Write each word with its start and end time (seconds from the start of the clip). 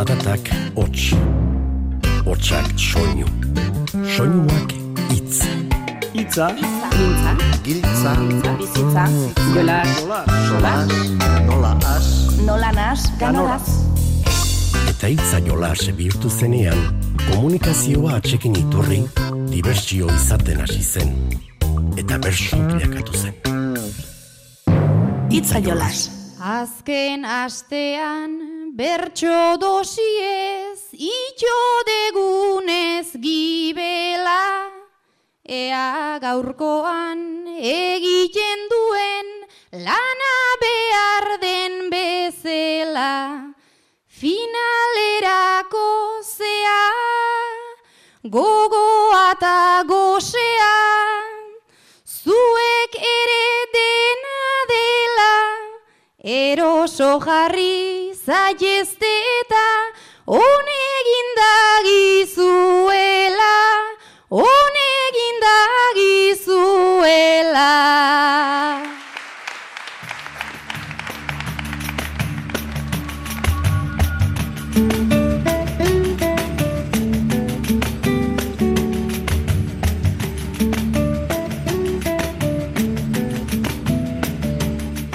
Zaratak 0.00 0.48
hots, 0.80 1.10
hotsak 2.24 2.70
soinu, 2.80 3.26
soinuak 4.08 4.70
itz. 5.12 5.42
Itza, 6.16 6.46
Mintza, 6.56 7.32
Giltza, 7.66 8.14
bizitza, 8.56 9.04
jola, 9.52 9.82
sola, 10.48 10.72
nola 11.44 11.76
as, 11.84 12.08
nola 12.46 12.72
nas, 12.72 13.04
ganoraz. 13.20 13.68
Eta 14.88 15.10
hitza 15.12 15.42
jola 15.44 15.74
bihurtu 15.92 16.30
zenean, 16.30 16.80
komunikazioa 17.28 18.16
atxekin 18.22 18.56
iturri, 18.56 19.02
dibertsio 19.52 20.08
izaten 20.16 20.62
hasi 20.64 20.80
zen. 20.80 21.12
Eta 22.00 22.16
bersu 22.16 22.56
bilakatu 22.56 23.12
zen. 23.12 23.36
Itza 25.28 25.60
jolas. 25.60 26.08
Azken 26.40 27.26
astean 27.28 28.49
bertso 28.76 29.56
dosiez 29.58 30.80
itxo 30.92 31.60
degunez 31.86 33.08
gibela. 33.18 34.70
Ea 35.44 36.18
gaurkoan 36.22 37.46
egiten 37.58 38.68
duen 38.70 39.28
lana 39.72 40.36
behar 40.62 41.26
den 41.42 41.90
bezela. 41.90 43.54
Finalerako 44.06 45.88
zea 46.22 46.84
gogoa 48.24 49.32
eta 49.32 49.82
gosea. 49.88 50.76
Zuek 52.20 52.96
ere 53.00 53.46
dena 53.72 54.40
dela 54.68 55.34
Eroso 56.20 57.18
jarri 57.24 57.99
zaiezte 58.30 59.10
eta 59.40 59.66
Honegin 60.26 61.30
dagizuela 61.38 62.74
Honegin 64.30 65.36
dagizuela 65.46 67.00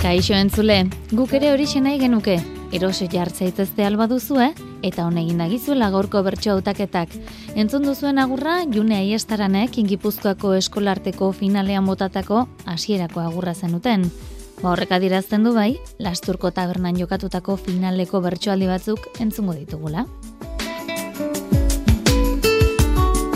Kaixo 0.02 0.36
entzule, 0.36 0.84
guk 1.12 1.34
ere 1.34 1.52
hori 1.52 1.66
nahi 1.82 1.98
genuke. 2.00 2.55
Eroso 2.76 3.06
jartzaitezte 3.08 3.86
alba 3.88 4.04
duzue, 4.12 4.50
eta 4.84 5.06
honegin 5.08 5.40
dagizuela 5.40 5.88
gaurko 5.94 6.20
bertso 6.26 6.52
hautaketak. 6.52 7.14
Entzun 7.56 7.88
duzuen 7.88 8.20
agurra, 8.20 8.58
june 8.68 8.98
aiestaranek 8.98 9.78
ingipuzkoako 9.80 10.52
eskolarteko 10.58 11.32
finalean 11.32 11.88
botatako 11.88 12.42
hasierako 12.66 13.24
agurra 13.24 13.56
zenuten. 13.56 14.04
Ba 14.60 14.74
horrek 14.74 14.92
adirazten 14.92 15.48
du 15.48 15.56
bai, 15.56 15.78
lasturko 16.04 16.52
tabernan 16.52 17.00
jokatutako 17.00 17.56
finaleko 17.56 18.20
bertsoaldi 18.28 18.68
batzuk 18.68 19.08
entzungo 19.24 19.56
ditugula. 19.56 20.04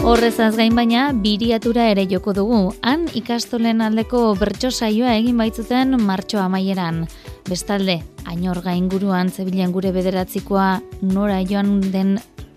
Horrezaz 0.10 0.56
gain 0.58 0.74
baina, 0.74 1.12
biriatura 1.14 1.84
ere 1.92 2.08
joko 2.10 2.32
dugu. 2.34 2.60
Han 2.82 3.04
ikastolen 3.14 3.84
aldeko 3.86 4.22
bertso 4.40 4.72
saioa 4.74 5.12
egin 5.20 5.38
baitzuten 5.38 5.94
martxo 6.02 6.40
amaieran. 6.42 7.04
Bestalde, 7.46 8.00
ainor 8.26 8.64
gainguruan 8.66 9.30
zebilen 9.30 9.70
gure 9.76 9.92
bederatzikoa 9.94 10.70
nora 11.12 11.44
joan 11.46 11.76
den 11.94 12.16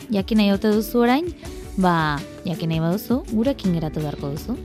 jakin 0.08 0.40
nahi 0.40 0.54
ote 0.54 0.72
duzu 0.72 1.04
orain? 1.04 1.28
Ba, 1.76 2.16
jakin 2.48 2.72
nahi 2.72 2.80
baduzu, 2.86 3.20
gurekin 3.34 3.76
geratu 3.76 4.00
beharko 4.00 4.32
duzu. 4.32 4.56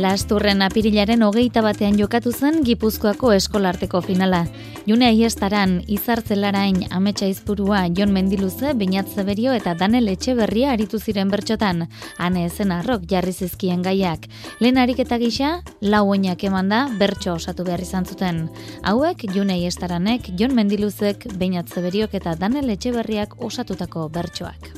Lasturren 0.00 0.62
apirilaren 0.64 1.20
hogeita 1.26 1.60
batean 1.60 1.98
jokatu 1.98 2.30
zen 2.32 2.62
Gipuzkoako 2.64 3.34
eskolarteko 3.36 4.00
finala. 4.00 4.46
June 4.88 5.04
aiestaran, 5.04 5.74
izartzelarain 5.92 6.86
ametsa 6.96 7.26
izpurua 7.28 7.82
Jon 7.98 8.14
Mendiluze, 8.14 8.72
Beñat 8.72 9.10
Zeberio 9.12 9.52
eta 9.52 9.74
Danel 9.74 10.08
Etxeberria 10.08 10.70
aritu 10.72 10.98
ziren 10.98 11.28
bertxotan. 11.28 11.84
Hane 12.16 12.46
ezen 12.46 12.72
arrok 12.72 13.04
jarri 13.10 13.34
zizkien 13.34 13.82
gaiak. 13.84 14.24
Lehen 14.60 14.80
ariketa 14.80 15.20
gisa, 15.20 15.52
lau 15.82 16.06
oinak 16.14 16.48
eman 16.48 16.72
da 16.72 16.86
bertso 17.02 17.34
osatu 17.34 17.68
behar 17.68 17.84
izan 17.84 18.08
zuten. 18.08 18.46
Hauek, 18.82 19.26
June 19.34 19.58
aiestaranek, 19.58 20.32
Jon 20.40 20.56
Mendiluzek, 20.56 21.28
Beñat 21.36 21.68
Zeberiok 21.68 22.16
eta 22.16 22.38
Danel 22.40 22.72
Etxeberriak 22.72 23.36
osatutako 23.44 24.08
bertsoak. 24.08 24.72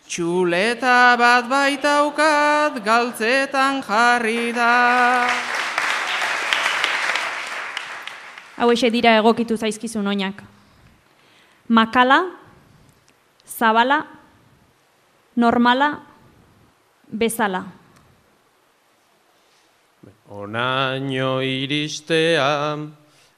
Txuleta 0.07 1.15
bat 1.15 1.45
baitaukat 1.45 2.81
galtzetan 2.81 3.83
jarrita. 3.85 4.73
Hau 8.57 8.73
dira 8.73 9.17
egokitu 9.19 9.53
zaizkizun 9.55 10.07
oinak. 10.07 10.41
Makala, 11.69 12.25
zabala, 13.45 13.99
normala, 15.35 16.01
bezala. 17.07 17.61
Onaino 20.29 21.39
iristea, 21.41 22.77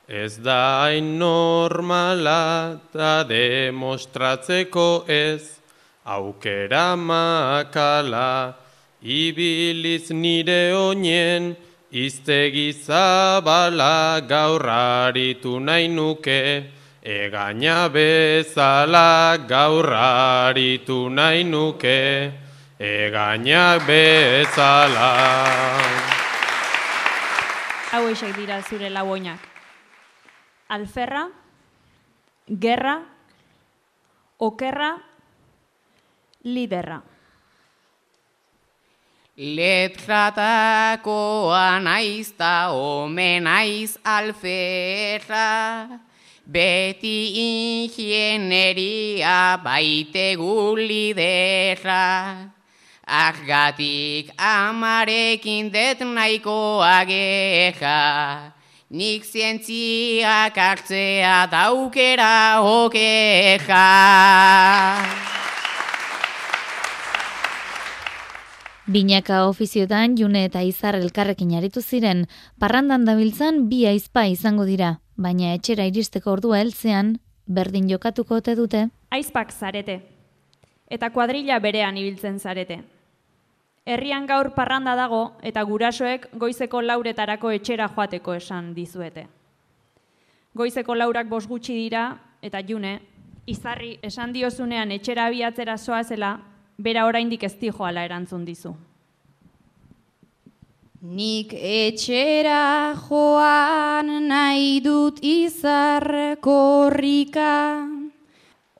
ez 0.07 0.39
da 0.39 0.87
hain 0.87 1.19
normala, 1.19 2.79
ta 2.93 3.23
demostratzeko 3.27 5.03
ez, 5.05 5.59
aukera 6.05 6.95
makala, 6.95 8.55
ibiliz 9.03 10.11
nire 10.11 10.73
oinen, 10.73 11.57
Iztegi 11.89 12.69
zabala 12.71 14.21
gaurraritu 14.21 15.57
nahi 15.57 15.87
nuke, 15.89 16.69
egaina 17.01 17.89
bezala 17.89 19.41
gaurraritu 19.49 21.09
nahi 21.09 21.43
nuke, 21.43 22.31
egaina 22.77 23.81
bezala. 23.87 25.09
Hau 27.89 28.05
dira 28.37 28.61
zure 28.61 28.89
lauoinak. 28.93 29.39
Alferra, 30.69 31.27
gerra, 32.45 33.01
okerra, 34.37 34.95
liderra. 36.43 37.01
Letratakoa 39.39 40.99
naiz 41.79 42.35
ta 42.35 42.75
omen 42.75 43.43
naiz 43.47 43.95
alferra, 44.03 45.87
beti 46.43 47.31
ingieneria 47.87 49.55
baitegu 49.63 50.75
liderra. 50.75 52.51
Argatik 53.07 54.27
amarekin 54.35 55.71
det 55.71 55.99
nahikoa 56.03 57.07
geha, 57.07 58.51
nik 58.91 59.23
zientziak 59.23 60.55
hartzea 60.57 61.47
daukera 61.47 62.59
okeja. 62.59 63.87
Binaka 68.89 69.45
ofiziotan 69.45 70.15
June 70.17 70.39
eta 70.47 70.63
Izar 70.65 70.95
elkarrekin 70.97 71.51
aritu 71.53 71.81
ziren, 71.81 72.23
parrandan 72.57 73.03
dabiltzan 73.05 73.67
bi 73.69 73.83
aizpa 73.85 74.23
izango 74.25 74.65
dira, 74.65 74.95
baina 75.13 75.51
etxera 75.53 75.85
iristeko 75.85 76.31
ordua 76.33 76.57
heltzean 76.57 77.11
berdin 77.45 77.85
jokatuko 77.91 78.39
ote 78.41 78.55
dute. 78.57 78.87
Aizpak 79.13 79.53
zarete, 79.53 79.99
eta 80.89 81.11
kuadrilla 81.13 81.59
berean 81.61 82.01
ibiltzen 82.01 82.39
zarete. 82.39 82.79
Herrian 83.85 84.25
gaur 84.25 84.55
parranda 84.57 84.97
dago 84.97 85.21
eta 85.45 85.61
gurasoek 85.69 86.25
goizeko 86.33 86.81
lauretarako 86.81 87.53
etxera 87.61 87.91
joateko 87.93 88.39
esan 88.41 88.73
dizuete. 88.73 89.27
Goizeko 90.57 90.97
laurak 90.97 91.29
bos 91.29 91.45
gutxi 91.45 91.77
dira 91.77 92.09
eta 92.41 92.65
June, 92.65 92.99
Izarri 93.45 93.99
esan 94.01 94.33
diozunean 94.33 94.91
etxera 94.91 95.29
abiatzera 95.29 95.77
soazela 95.77 96.39
bera 96.79 97.05
oraindik 97.05 97.43
ez 97.43 97.55
joala 97.59 98.05
erantzun 98.07 98.45
dizu. 98.45 98.73
Nik 101.01 101.53
etxera 101.53 102.95
joan 103.07 104.27
nahi 104.27 104.81
dut 104.83 105.19
izar 105.23 106.35
korrika, 106.41 107.87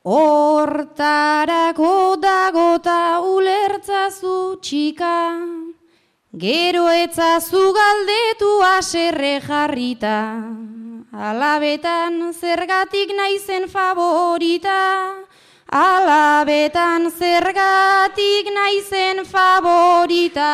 hortarako 0.04 1.94
dagota 2.20 3.22
ulertzazu 3.24 4.60
txika, 4.60 5.16
gero 6.36 6.90
etzazu 6.92 7.64
galdetu 7.80 8.52
aserre 8.68 9.40
jarrita, 9.40 10.20
alabetan 11.16 12.34
zergatik 12.34 13.16
naizen 13.16 13.68
favorita, 13.72 14.80
alabetan 15.72 17.12
zergatik 17.12 18.50
naizen 18.54 19.26
favorita. 19.26 20.54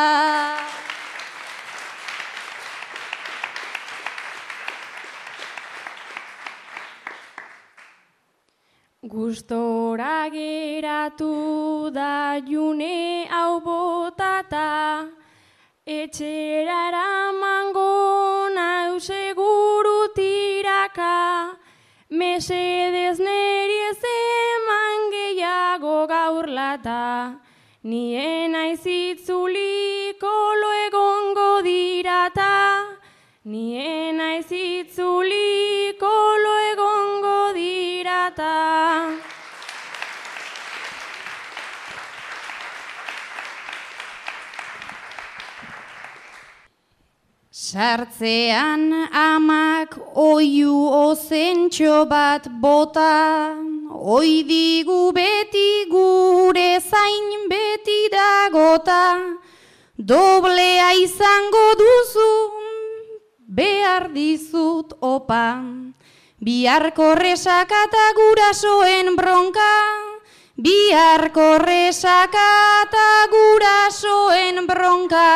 Gustora 9.06 10.28
geratu 10.28 11.90
da 11.94 12.40
june 12.44 13.26
hau 13.30 13.60
botata, 13.60 15.06
etxera 15.86 16.88
eramango 16.90 18.50
nau 18.52 18.98
seguru 18.98 20.10
tiraka, 20.12 21.54
mesedez 22.10 23.18
gehiago 26.56 26.56
gaur 26.56 26.56
lata, 26.56 27.38
nien 27.84 28.54
aizitzuliko 28.54 30.34
lo 30.60 30.70
egongo 30.86 31.62
dirata, 31.62 32.86
nien 33.44 34.20
aizitzuliko 34.20 36.14
lo 36.42 36.54
egongo 36.72 37.52
dirata. 37.54 38.54
Sartzean 47.50 48.92
amak 49.12 49.98
oiu 50.14 50.88
ozentxo 50.92 52.06
bat 52.08 52.48
bota, 52.48 53.75
oi 54.06 54.46
digu 54.46 55.10
beti 55.10 55.90
gure 55.90 56.78
zain 56.78 57.48
beti 57.50 58.06
dagota, 58.12 59.18
doblea 59.98 60.92
izango 60.94 61.64
duzu 61.80 62.34
behar 63.58 64.06
dizut 64.14 64.94
opa, 65.02 65.58
biharko 66.38 67.08
resakata 67.18 68.06
gurasoen 68.14 69.16
bronka, 69.18 69.74
biharko 70.54 71.48
resakata 71.66 73.08
gurasoen 73.34 74.66
bronka. 74.70 75.30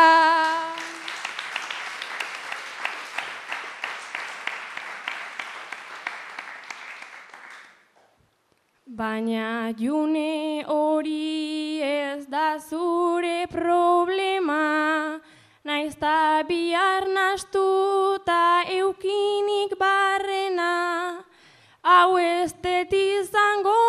Baina 9.00 9.73
june 9.81 10.62
hori 10.69 11.81
ez 11.81 12.26
da 12.29 12.58
zure 12.61 13.47
problema, 13.49 15.17
naizta 15.64 16.44
bihar 16.44 17.06
nastuta 17.08 18.61
eukinik 18.69 19.73
barrena, 19.81 21.25
hau 21.82 22.19
ez 22.19 22.52
izango 22.93 23.81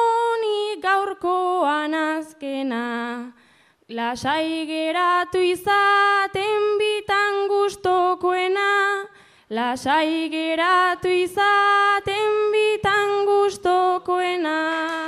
ni 0.43 0.79
gaurkoan 0.79 1.93
azkena. 1.93 3.33
Lasai 3.89 4.65
geratu 4.65 5.39
izaten 5.43 6.77
bitan 6.79 7.49
gustokoena, 7.51 8.71
lasai 9.49 10.29
geratu 10.31 11.09
izaten 11.09 12.51
bitan 12.55 13.25
gustokoena. 13.27 15.00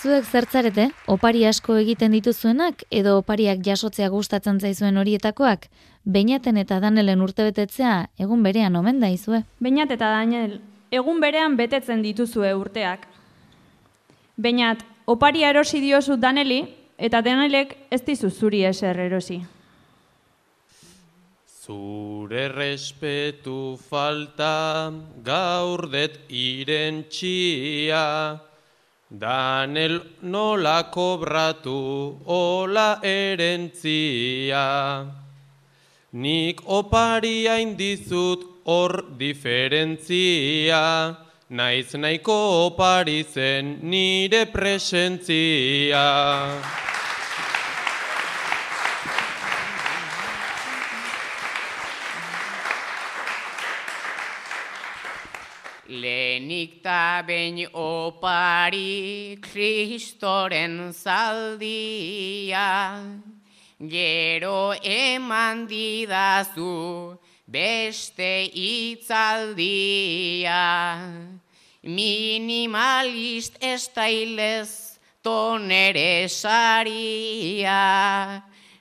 Zuek 0.00 0.24
zertzarete, 0.24 0.86
opari 1.12 1.42
asko 1.44 1.74
egiten 1.76 2.14
dituzuenak 2.16 2.86
edo 2.88 3.18
opariak 3.18 3.58
jasotzea 3.66 4.08
gustatzen 4.08 4.60
zaizuen 4.60 4.96
horietakoak, 4.96 5.66
Beinaten 6.04 6.56
eta 6.56 6.78
Danelen 6.80 7.20
urtebetetzea 7.20 8.08
egun 8.18 8.42
berean 8.42 8.76
omen 8.76 9.00
da 9.02 9.10
izue. 9.12 9.42
Beinat 9.60 9.90
eta 9.92 10.08
Daniel, 10.08 10.60
egun 10.90 11.20
berean 11.20 11.56
betetzen 11.58 12.00
dituzue 12.02 12.54
urteak. 12.56 13.04
Beinat, 14.40 14.80
oparia 15.04 15.50
erosi 15.52 15.80
diozu 15.84 16.16
Daneli 16.16 16.62
eta 16.96 17.20
Danelek 17.20 17.76
ez 17.92 18.00
dizu 18.06 18.30
zuri 18.30 18.64
eser 18.64 18.98
erosi. 18.98 19.42
Zure 21.60 22.48
respetu 22.48 23.76
falta 23.76 24.90
gaurdet 25.22 26.18
irentxia, 26.32 28.00
Danel 29.10 30.00
nola 30.22 30.84
kobratu 30.86 32.14
ola 32.26 33.00
erentzia. 33.02 34.66
Nik 36.12 36.62
oparia 36.66 37.58
indizut 37.58 38.62
hor 38.64 39.02
diferentzia, 39.18 41.16
naiz 41.50 41.90
nahiko 41.98 42.38
opari 42.70 43.24
zen 43.26 43.80
nire 43.82 44.46
presentzia. 44.46 46.06
Lehenik 55.90 56.84
ta 56.84 57.20
behin 57.26 57.66
opari 57.74 59.34
kristoren 59.42 60.94
zaldia, 60.94 62.68
gero 63.82 64.72
eman 64.78 65.66
didazu 65.66 67.18
beste 67.50 68.46
itzaldia. 68.54 69.82
Minimalist 71.82 73.58
estailez 73.58 74.98
tonere 75.24 76.28
saria, 76.28 77.80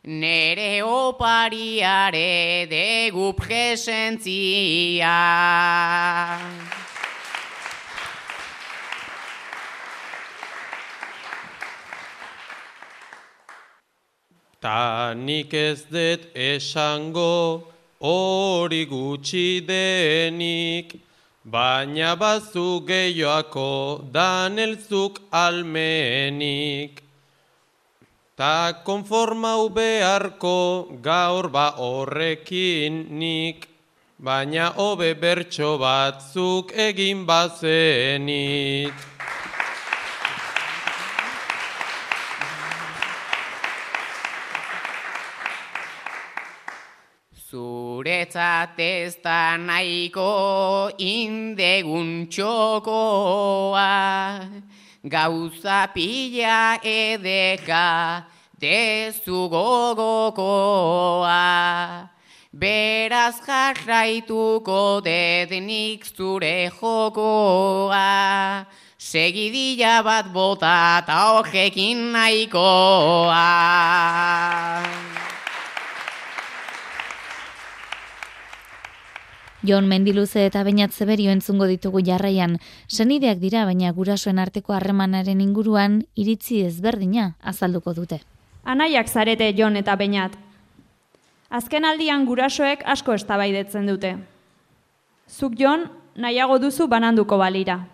nere 0.03 0.83
opariare 0.83 2.67
degu 2.69 3.33
presentzia. 3.33 5.17
Ta 14.61 15.13
nik 15.13 15.53
ez 15.53 15.83
dut 15.87 16.35
esango 16.35 17.63
hori 18.01 18.85
gutxi 18.85 19.65
denik, 19.65 20.99
baina 21.45 22.15
bazu 22.19 22.83
gehioako 22.85 24.11
danelzuk 24.11 25.21
almenik. 25.31 27.01
Ta 28.35 28.83
konformau 28.83 29.69
beharko 29.71 30.91
gaur 31.01 31.47
ba 31.47 31.71
horrekin 31.79 33.07
nik, 33.15 33.67
baina 34.19 34.73
hobe 34.75 35.13
bertso 35.15 35.77
batzuk 35.79 36.75
egin 36.75 37.25
bazenik. 37.25 39.08
Zuretzat 47.99 48.79
ez 48.79 49.19
da 49.19 49.57
nahiko 49.59 50.89
indegun 51.03 52.31
txokoa, 52.31 53.87
gauza 55.03 55.79
pila 55.91 56.79
edeka 56.79 58.23
dezu 58.55 59.49
gogokoa. 59.51 61.35
Beraz 62.55 63.35
jarraituko 63.43 65.03
dedenik 65.03 66.07
zure 66.07 66.71
jokoa, 66.79 68.63
segidilla 68.95 69.99
bat 70.07 70.31
bota 70.31 71.03
eta 71.03 71.19
horrekin 71.35 72.15
nahikoa. 72.15 73.43
Jon 79.61 79.87
Mendiluze 79.87 80.45
eta 80.45 80.63
Beñat 80.63 80.93
Zeberio 80.95 81.31
entzungo 81.31 81.65
ditugu 81.67 81.99
jarraian. 82.05 82.59
Senideak 82.87 83.39
dira, 83.39 83.65
baina 83.67 83.91
gurasoen 83.91 84.39
arteko 84.39 84.73
harremanaren 84.73 85.41
inguruan 85.41 86.05
iritzi 86.15 86.61
ezberdina 86.63 87.33
azalduko 87.43 87.93
dute. 87.93 88.21
Anaiak 88.63 89.09
zarete 89.09 89.51
Jon 89.57 89.75
eta 89.75 89.95
Beñat. 89.99 90.37
Azken 91.49 91.83
aldian 91.85 92.25
gurasoek 92.25 92.85
asko 92.85 93.13
eztabaidetzen 93.13 93.87
dute. 93.89 94.15
Zuk 95.27 95.57
Jon 95.59 95.89
nahiago 96.15 96.59
duzu 96.59 96.87
bananduko 96.87 97.37
balira. 97.37 97.87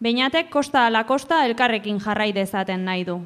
Beñatek 0.00 0.50
kosta 0.50 0.86
ala 0.86 1.04
kosta 1.06 1.44
elkarrekin 1.46 2.00
jarrai 2.00 2.32
dezaten 2.32 2.84
nahi 2.84 3.04
du. 3.04 3.20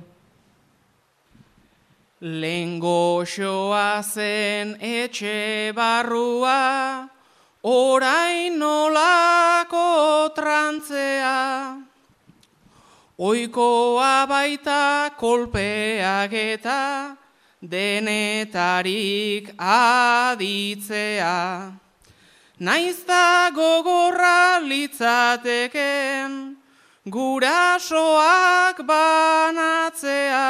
Lengo 2.21 3.25
zen 3.25 4.77
etxe 4.81 5.73
barrua, 5.75 7.09
orain 7.63 8.59
nolako 8.59 10.31
trantzea. 10.35 11.77
Oikoa 13.19 14.27
baita 14.27 15.11
kolpeak 15.17 16.33
eta 16.33 17.17
denetarik 17.61 19.53
aditzea. 19.59 21.37
Naizta 22.61 23.51
gogorra 23.53 24.61
litzateken, 24.65 26.57
gurasoak 27.09 28.81
banatzea. 28.85 30.49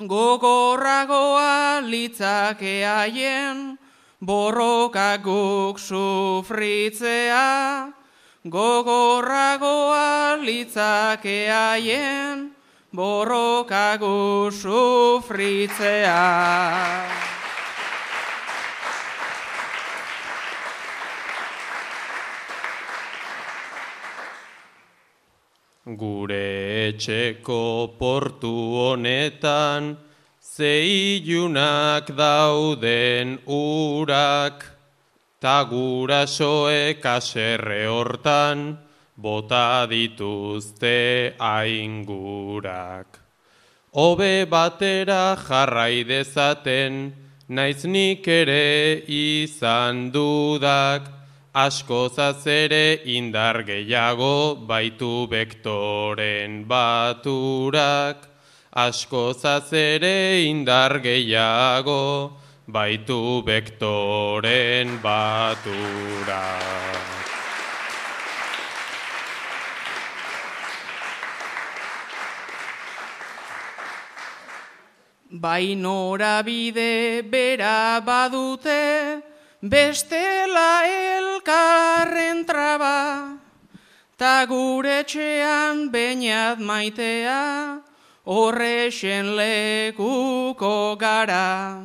Gogorragoa 0.00 1.80
litzake 1.80 2.84
haien, 2.84 3.78
borroka 4.20 5.18
guk 5.22 5.78
sufritzea. 5.78 7.46
Gogorragoa 8.46 10.38
litzake 10.38 11.48
haien, 11.50 12.54
borroka 12.94 13.98
guk 13.98 14.52
sufritzea. 14.52 16.22
Gure 25.86 26.90
etxeko 26.90 27.94
portu 27.98 28.50
honetan, 28.74 29.96
zeilunak 30.56 32.08
dauden 32.16 33.38
urak, 33.44 34.64
ta 35.38 35.64
gurasoek 35.68 37.04
aserre 37.04 37.84
hortan, 37.84 38.78
bota 39.20 39.84
dituzte 39.84 41.36
aingurak. 41.36 43.20
Hobe 43.92 44.46
batera 44.48 45.36
jarrai 45.36 46.04
dezaten, 46.08 47.12
naiz 47.48 47.84
nik 47.84 48.24
ere 48.26 49.04
izan 49.08 50.08
dudak, 50.10 51.04
askozaz 51.52 52.46
ere 52.46 53.04
indar 53.04 53.60
gehiago 53.68 54.56
baitu 54.56 55.28
bektoren 55.28 56.64
baturak. 56.64 58.35
Askozaz 58.76 59.72
ere 59.72 60.44
indar 60.44 61.00
gehiago 61.00 62.36
baitu 62.68 63.40
bektoren 63.40 65.00
baturak. 65.00 66.36
Bai 75.32 75.74
norabide 75.74 77.24
bera 77.32 78.02
badute, 78.04 79.22
bestela 79.64 80.84
elkarren 80.84 82.44
traba, 82.44 83.40
ta 84.18 84.44
gure 84.44 85.02
txean 85.08 85.88
bainat 85.88 86.60
maitea, 86.60 87.80
horrexen 88.26 89.36
lekuko 89.38 90.98
gara. 90.98 91.82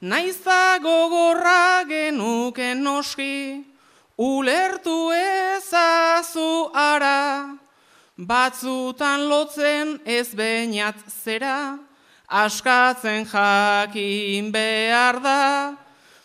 Naizta 0.00 0.78
gogorra 0.78 1.82
genuken 1.88 2.82
noski, 2.84 3.64
ulertu 4.18 5.10
ezazu 5.12 6.70
ara, 6.72 7.58
batzutan 8.16 9.26
lotzen 9.28 9.98
ez 10.04 10.28
bainat 10.34 11.00
zera, 11.10 11.78
askatzen 12.28 13.26
jakin 13.26 14.52
behar 14.52 15.18
da, 15.24 15.74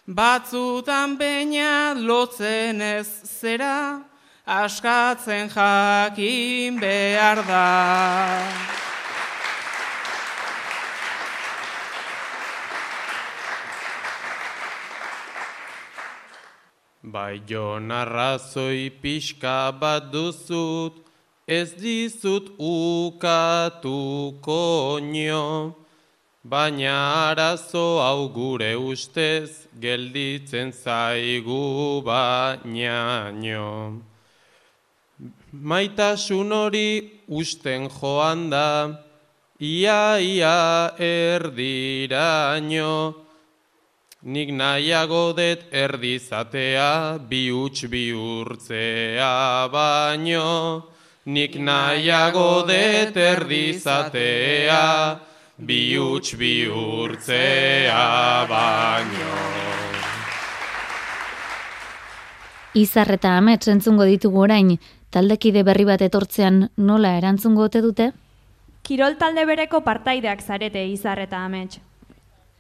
batzutan 0.06 1.18
baina 1.18 1.96
lotzen 1.96 2.82
ez 2.82 3.10
zera, 3.40 4.04
askatzen 4.46 5.50
jakin 5.50 6.80
behar 6.80 7.44
da. 7.48 8.81
Bai 17.04 17.42
jon 17.48 17.90
arrazoi 17.90 18.92
pixka 19.02 19.72
bat 19.74 20.12
duzut, 20.12 20.94
ez 21.48 21.74
dizut 21.74 22.54
ukatuko 22.60 23.82
nio, 25.02 25.76
baina 26.46 27.32
arazo 27.34 27.98
hau 28.06 28.30
gure 28.30 28.76
ustez 28.78 29.66
gelditzen 29.82 30.72
zaigu 30.72 32.04
baina 32.06 33.32
nio. 33.34 34.02
Maitasun 35.54 36.52
hori 36.54 37.10
usten 37.28 37.90
joan 37.90 38.50
da, 38.52 38.94
ia 39.60 40.20
ia 40.22 40.94
erdiraino, 41.02 42.94
Nik 44.24 44.52
nahiago 44.54 45.34
det 45.34 45.64
erdizatea, 45.74 47.18
bi 47.26 47.50
huts 47.50 47.88
bihurtzea 47.90 49.66
baino. 49.74 50.84
Nik 51.26 51.58
nahiago 51.58 52.62
det 52.68 53.18
erdizatea, 53.18 55.18
bihuts 55.58 56.38
bihurtzea 56.38 58.06
baino. 58.46 59.34
Izar 62.78 63.18
eta 63.18 63.36
amets 63.42 63.74
entzungo 63.74 64.06
ditugu 64.06 64.46
orain, 64.46 64.76
taldekide 65.10 65.66
berri 65.66 65.90
bat 65.90 66.06
etortzean 66.06 66.68
nola 66.78 67.18
erantzungo 67.18 67.66
ote 67.66 67.82
dute? 67.82 68.12
Kirol 68.86 69.18
talde 69.18 69.50
bereko 69.50 69.82
partaideak 69.82 70.46
zarete 70.46 70.92
izar 70.94 71.26
eta 71.26 71.42
amets. 71.42 71.82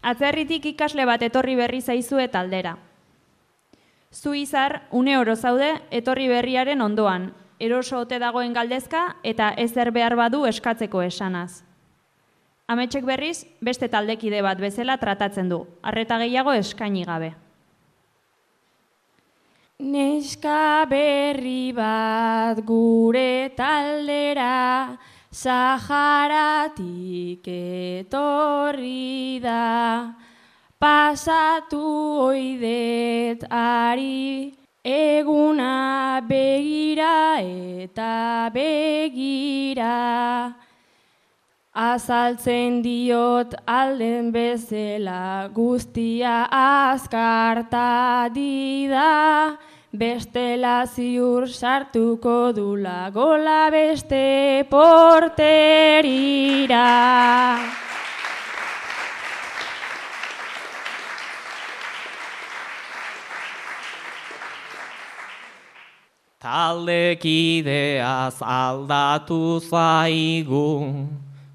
Atzerritik 0.02 0.66
ikasle 0.66 1.06
bat 1.06 1.22
etorri 1.22 1.56
berri 1.56 1.82
zaizue 1.82 2.28
taldera. 2.28 2.78
Zu 4.12 4.34
izar, 4.34 4.82
une 4.92 5.18
oro 5.18 5.36
zaude, 5.36 5.76
etorri 5.92 6.28
berriaren 6.28 6.82
ondoan, 6.82 7.30
eroso 7.62 8.00
ote 8.02 8.18
dagoen 8.20 8.54
galdezka 8.54 9.04
eta 9.24 9.52
ezer 9.62 9.92
behar 9.94 10.18
badu 10.18 10.46
eskatzeko 10.50 11.04
esanaz. 11.06 11.62
Ametxek 12.72 13.06
berriz, 13.06 13.46
beste 13.62 13.88
taldekide 13.92 14.42
bat 14.42 14.60
bezala 14.60 14.98
tratatzen 14.98 15.50
du, 15.52 15.62
arreta 15.84 16.18
gehiago 16.18 16.54
eskaini 16.58 17.06
gabe. 17.06 17.34
Neska 19.82 20.86
berri 20.90 21.72
bat 21.74 22.60
gure 22.66 23.52
taldera, 23.58 24.98
Saharatik 25.32 26.84
etorri 27.48 29.40
da, 29.40 30.12
pasatu 30.78 31.80
oidet 32.28 33.48
ari, 33.50 34.52
eguna 34.84 36.20
begira 36.28 37.40
eta 37.40 38.52
begira. 38.52 40.52
Azaltzen 41.72 42.84
diot 42.84 43.56
alden 43.66 44.34
bezala 44.36 45.48
guztia 45.56 46.44
azkarta 46.52 48.28
dida, 48.36 49.56
bestela 49.94 50.86
ziur 50.88 51.48
sartuko 51.48 52.54
dula 52.56 53.12
gola 53.12 53.70
beste 53.72 54.66
porterira. 54.70 55.50
Taldekideaz 66.42 68.42
aldatu 68.42 69.62
zaigu, 69.62 71.06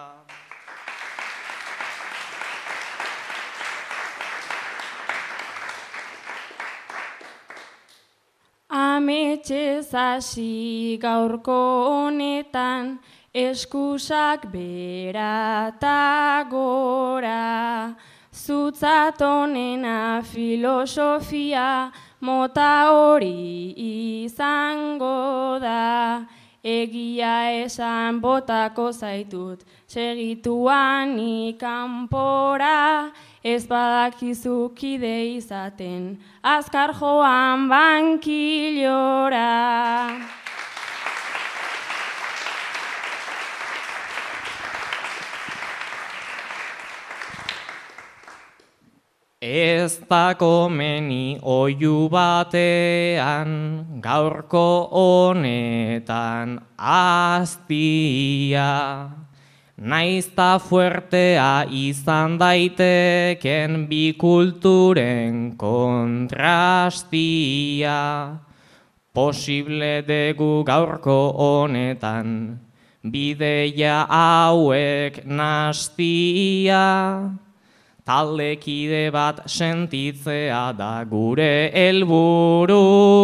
Ametxez 8.95 9.91
hasi 9.91 10.97
gaurko 11.01 11.55
honetan, 11.91 12.99
eskusak 13.36 14.45
berata 14.53 16.45
gora, 16.49 17.91
zutzat 18.31 19.19
honena 19.19 20.21
filosofia, 20.23 21.91
mota 22.21 22.71
hori 22.95 23.75
izango 24.23 25.60
da, 25.60 26.23
egia 26.65 27.62
esan 27.62 28.17
botako 28.21 28.89
zaitut, 28.91 29.62
segituan 29.86 31.13
ikanpora, 31.21 33.12
ez 33.43 33.67
badakizu 33.69 34.73
kide 34.73 35.38
izaten, 35.38 36.17
azkar 36.41 36.97
joan 36.97 37.69
bankilora. 37.69 39.45
Ez 49.45 50.01
da 50.10 50.34
komeni 50.34 51.38
oiu 51.45 52.10
batean, 52.10 53.86
gaurko 54.01 54.89
honetan 54.89 56.65
aztia. 56.81 58.65
Naizta 59.77 60.58
fuertea 60.58 61.69
izan 61.69 62.41
daiteken 62.41 63.86
bi 63.86 64.17
kulturen 64.17 65.53
kontrastia. 65.62 67.21
Posible 69.13 70.01
dugu 70.10 70.65
gaurko 70.65 71.38
honetan, 71.38 72.58
bideia 73.05 74.10
hauek 74.10 75.21
nastia. 75.29 77.44
Taldekide 78.06 79.10
bat 79.10 79.39
sentitzea 79.50 80.78
da 80.78 81.02
gure 81.10 81.74
helburu 81.74 82.78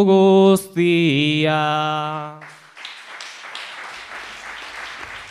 guztia. 0.08 1.60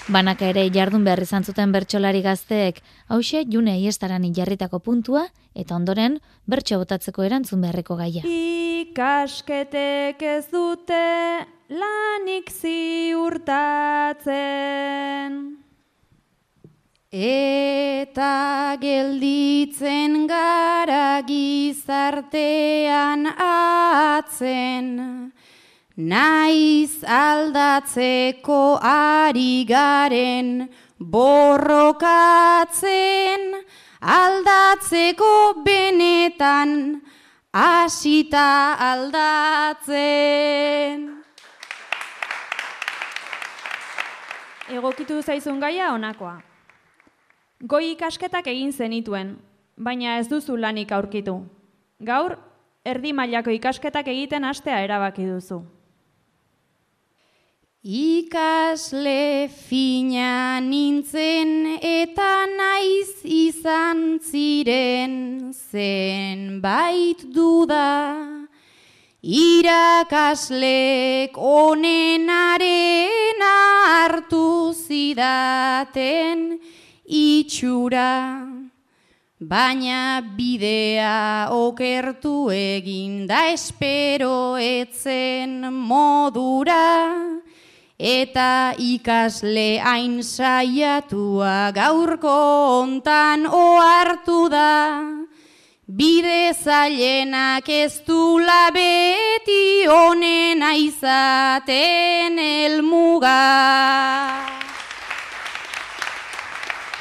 Banaka 0.07 0.47
ere 0.53 0.71
jardun 0.71 1.03
behar 1.03 1.25
izan 1.27 1.43
zuten 1.43 1.75
bertsolari 1.75 2.23
gazteek, 2.23 2.79
hause 3.11 3.43
june 3.51 3.75
iestaran 3.83 4.23
jarritako 4.31 4.79
puntua, 4.79 5.27
eta 5.59 5.75
ondoren 5.75 6.23
bertso 6.47 6.79
botatzeko 6.79 7.27
erantzun 7.27 7.59
beharreko 7.67 7.99
gaia. 7.99 8.23
Ikasketek 8.23 10.23
ez 10.23 10.47
dute 10.55 11.03
lanik 11.75 12.55
ziurtatzen. 12.55 14.31
Eta 17.11 18.31
gelditzen 18.77 20.29
gara 20.29 21.23
gizartean 21.27 23.27
atzen, 23.47 25.33
naiz 25.97 27.05
aldatzeko 27.05 28.79
ari 28.83 29.65
garen 29.69 30.69
borrokatzen, 30.99 32.11
aldatzeko 34.01 35.55
benetan 35.65 37.01
hasita 37.53 38.77
aldatzen. 38.91 39.99
Egokitu 44.71 45.23
zaizun 45.23 45.59
gaia 45.59 45.91
honakoa. 45.91 46.50
Goi 47.61 47.91
ikasketak 47.93 48.47
egin 48.49 48.71
zenituen, 48.73 49.35
baina 49.77 50.15
ez 50.17 50.25
duzu 50.31 50.55
lanik 50.57 50.95
aurkitu. 50.97 51.35
Gaur, 52.01 52.39
erdi 52.89 53.13
mailako 53.13 53.53
ikasketak 53.53 54.09
egiten 54.09 54.49
hastea 54.49 54.79
erabaki 54.81 55.27
duzu. 55.29 55.61
Ikasle 57.85 59.53
fina 59.53 60.57
nintzen 60.65 61.77
eta 61.85 62.49
naiz 62.49 63.21
izan 63.25 64.21
ziren 64.25 65.53
zenbait 65.53 67.29
duda. 67.29 68.41
Irakaslek 69.21 71.37
onenaren 71.37 72.65
hartu 73.45 74.73
zidaten 74.73 76.57
itxura, 77.11 78.47
baina 79.41 80.23
bidea 80.23 81.51
okertu 81.51 82.51
egin 82.55 83.27
da 83.27 83.51
espero 83.51 84.55
etzen 84.57 85.67
modura, 85.75 87.11
eta 87.99 88.75
ikasle 88.79 89.81
hain 89.83 90.23
saiatua 90.23 91.73
gaurko 91.75 92.37
hontan 92.79 93.45
ohartu 93.47 94.49
da. 94.49 94.71
Bide 95.91 96.55
zailenak 96.55 97.69
ez 97.69 98.01
dula 98.07 98.71
beti 98.71 99.89
honena 99.91 100.71
izaten 100.79 102.39
elmuga. 102.39 103.41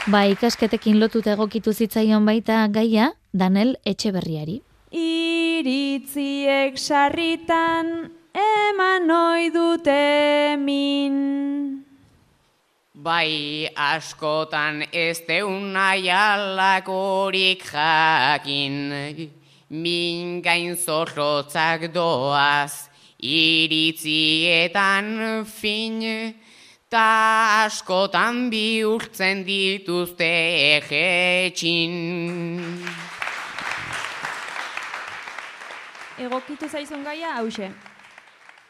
Ba, 0.10 0.24
ikasketekin 0.26 0.98
lotuta 0.98 1.36
egokitu 1.36 1.70
zitzaion 1.70 2.26
baita 2.26 2.64
gaia, 2.74 3.12
Danel 3.30 3.76
Etxeberriari. 3.86 4.56
Iritziek 4.90 6.74
sarritan 6.82 8.10
eman 8.34 9.06
ohi 9.14 9.52
dute 9.54 10.58
min. 10.58 11.14
Bai 12.96 13.70
askotan 13.78 14.82
ez 14.90 15.22
deun 15.28 15.74
nahialakorik 15.78 17.70
jakin, 17.70 18.98
min 19.70 20.42
gain 20.42 20.74
zorrotzak 20.74 21.94
doaz, 21.94 22.90
iritzietan 23.22 25.06
fin, 25.46 26.34
ta 26.90 27.66
askotan 27.66 28.50
bihurtzen 28.50 29.46
dituzte 29.46 30.26
egetxin. 30.78 31.94
Egokitu 36.20 36.68
zaizun 36.68 37.04
gaia 37.06 37.36
hause. 37.38 37.72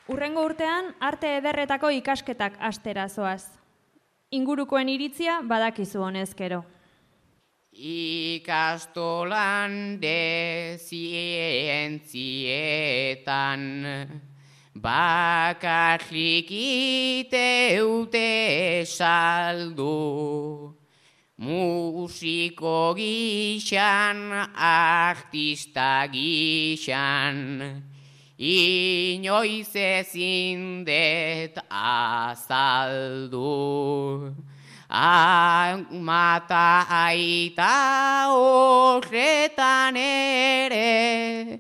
Urrengo 0.10 0.44
urtean 0.46 0.96
arte 1.00 1.38
ederretako 1.38 1.90
ikasketak 1.96 2.54
astera 2.60 3.10
zoaz. 3.10 3.46
Ingurukoen 4.36 4.90
iritzia 4.90 5.42
badakizu 5.42 6.02
honezkero. 6.04 6.64
Ikastolan 7.72 9.72
de 10.02 10.78
zientzietan 10.82 12.00
bakarrik 14.82 16.50
iteute 17.28 18.30
saldu. 18.86 20.76
Musiko 21.40 22.94
gixan, 22.98 24.20
artista 24.56 26.04
gixan, 26.12 27.84
inoiz 28.38 29.76
ezin 29.76 30.84
det 30.84 31.56
azaldu. 31.72 33.46
Amata 34.90 36.86
aita 36.90 38.28
horretan 38.34 39.96
ere, 39.96 41.60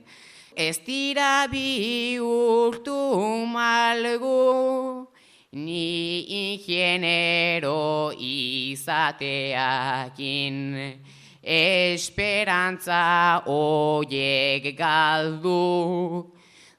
ez 0.59 0.83
dira 0.83 1.47
bihurtu 1.47 3.47
malgu, 3.47 5.07
ni 5.53 6.25
ingenero 6.27 8.11
izateakin, 8.19 8.91
esperantza 11.41 13.41
oiek 13.47 14.75
galdu. 14.75 16.27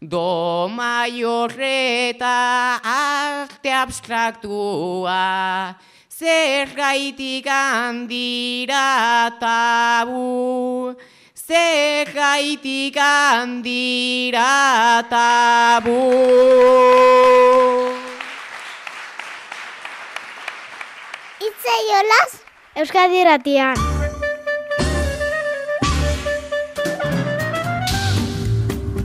Do 0.03 0.69
maiorreta 0.69 2.81
arte 2.85 3.73
abstraktua, 3.73 5.75
zer 6.09 6.67
gaitik 6.77 7.47
handira 7.49 9.31
tabu, 9.41 10.97
zer 11.51 12.07
gaitik 12.15 12.95
handira 12.95 14.47
tabu. 15.11 15.99
Itzei 21.43 21.87
olaz, 21.99 22.31
Euskadi 22.79 23.25
ratian. 23.27 23.75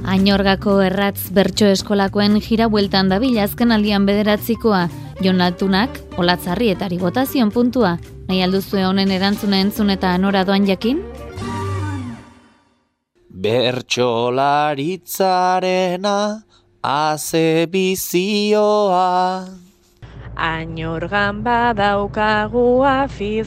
Ainorgako 0.06 0.78
erratz 0.86 1.32
bertso 1.34 1.66
eskolakoen 1.66 2.38
jira 2.46 2.70
bueltan 2.70 3.10
dabil 3.10 3.42
azken 3.42 3.74
aldian 3.74 4.06
bederatzikoa, 4.06 4.86
Jon 5.26 5.42
Altunak, 5.42 5.98
Olatzarri 6.22 6.70
eta 6.78 6.94
Ribotazion 6.94 7.50
puntua. 7.50 7.98
Nahi 8.30 8.46
alduzue 8.46 8.86
honen 8.86 9.10
erantzuna 9.18 9.66
entzun 9.66 9.90
eta 9.90 10.14
nora 10.22 10.46
doan 10.46 10.70
jakin? 10.70 11.02
Bertsolaritzarena 13.46 16.42
aze 16.82 17.70
bizioa. 17.70 19.46
Ainorgan 20.36 21.46
badaukagu 21.46 22.82
afizioa. 22.90 23.46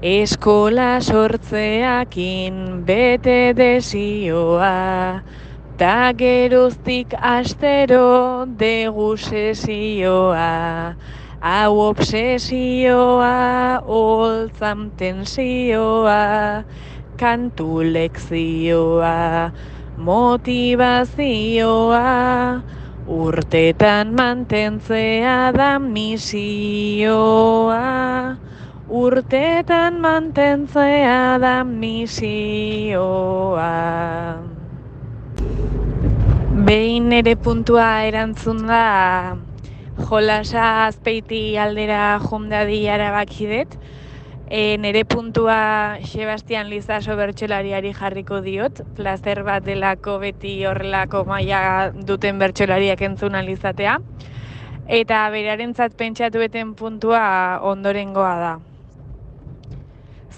Eskola 0.00 0.96
sortzeakin 1.04 2.88
bete 2.88 3.52
desioa, 3.52 5.20
ta 5.76 6.16
geroztik 6.16 7.12
astero 7.20 8.48
degu 8.64 9.12
sesioa. 9.16 10.96
Hau 11.44 11.72
obsesioa, 11.92 13.36
holtzam 13.84 14.90
tensioa, 14.96 16.64
kantu 17.16 17.82
lekzioa, 17.82 19.50
motivazioa, 19.96 21.02
urtetan 23.06 24.14
mantentzea 24.14 25.52
da 25.52 25.78
misioa. 25.78 27.06
Urtetan 28.88 30.00
mantentzea 30.00 31.38
da 31.42 31.64
misioa. 31.64 32.06
Behin 36.66 37.12
ere 37.12 37.34
puntua 37.36 38.06
erantzun 38.06 38.66
da 38.66 39.36
jolasa 40.08 40.86
azpeiti 40.86 41.58
aldera 41.58 42.18
jomdadi 42.22 42.88
arabakidet. 42.90 43.74
E, 44.48 44.78
nere 44.78 45.04
puntua 45.04 45.98
Sebastian 46.06 46.70
Lizaso 46.70 47.16
bertsolariari 47.18 47.90
jarriko 47.92 48.38
diot, 48.44 48.84
plazer 48.94 49.42
bat 49.42 49.66
delako 49.66 50.20
beti 50.22 50.60
horrelako 50.64 51.24
maila 51.26 51.90
duten 51.90 52.38
bertsolariak 52.38 53.02
entzuna 53.02 53.42
lizatea. 53.42 53.98
Eta 54.86 55.26
berarentzat 55.34 55.98
pentsatu 55.98 56.38
beten 56.38 56.76
puntua 56.78 57.58
ondorengoa 57.66 58.34
da 58.38 58.54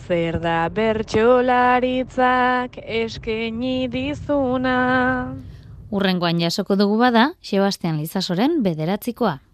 zer 0.09 0.41
da 0.41 0.71
bertsolaritzak 0.73 2.79
eskeni 2.81 3.93
dizuna. 3.93 5.37
Urrengoan 5.93 6.41
jasoko 6.41 6.81
dugu 6.81 6.97
bada, 7.01 7.33
Sebastian 7.45 8.01
Lizasoren 8.01 8.63
bederatzikoa. 8.65 9.48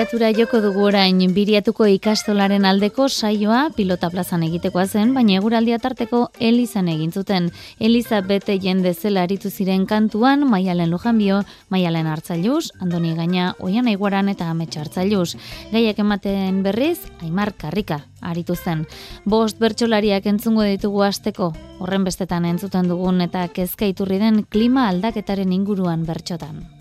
Biriatura 0.00 0.30
joko 0.32 0.62
dugu 0.64 0.86
orain 0.88 1.18
biriatuko 1.36 1.84
ikastolaren 1.92 2.64
aldeko 2.64 3.10
saioa 3.12 3.66
pilota 3.76 4.08
plazan 4.08 4.46
egitekoa 4.46 4.86
zen, 4.86 5.12
baina 5.12 5.34
eguraldia 5.36 5.76
tarteko 5.78 6.20
Elizan 6.40 6.88
egin 6.88 7.12
zuten. 7.12 7.50
Eliza 7.78 8.22
bete 8.22 8.56
jende 8.64 8.94
zela 8.94 9.26
aritu 9.28 9.50
ziren 9.50 9.84
kantuan, 9.84 10.48
Maialen 10.48 10.88
Lujanbio, 10.88 11.42
Maialen 11.68 12.08
Hartzailuz, 12.08 12.70
Andoni 12.80 13.12
Gaina, 13.14 13.52
Oian 13.60 13.92
Aiguaran 13.92 14.32
eta 14.32 14.48
Ametsa 14.48 14.80
Hartzailuz. 14.86 15.36
Gaiak 15.70 16.00
ematen 16.00 16.62
berriz, 16.64 17.04
Aimar 17.20 17.52
Karrika 17.52 18.00
aritu 18.22 18.56
zen. 18.56 18.86
Bost 19.26 19.60
bertsolariak 19.60 20.24
entzungo 20.32 20.64
ditugu 20.64 21.04
asteko, 21.04 21.52
horren 21.78 22.08
bestetan 22.08 22.48
entzuten 22.48 22.88
dugun 22.88 23.20
eta 23.20 23.48
kezka 23.52 23.84
iturri 23.84 24.16
den 24.16 24.46
klima 24.48 24.88
aldaketaren 24.88 25.52
inguruan 25.52 26.08
bertxotan. 26.08 26.79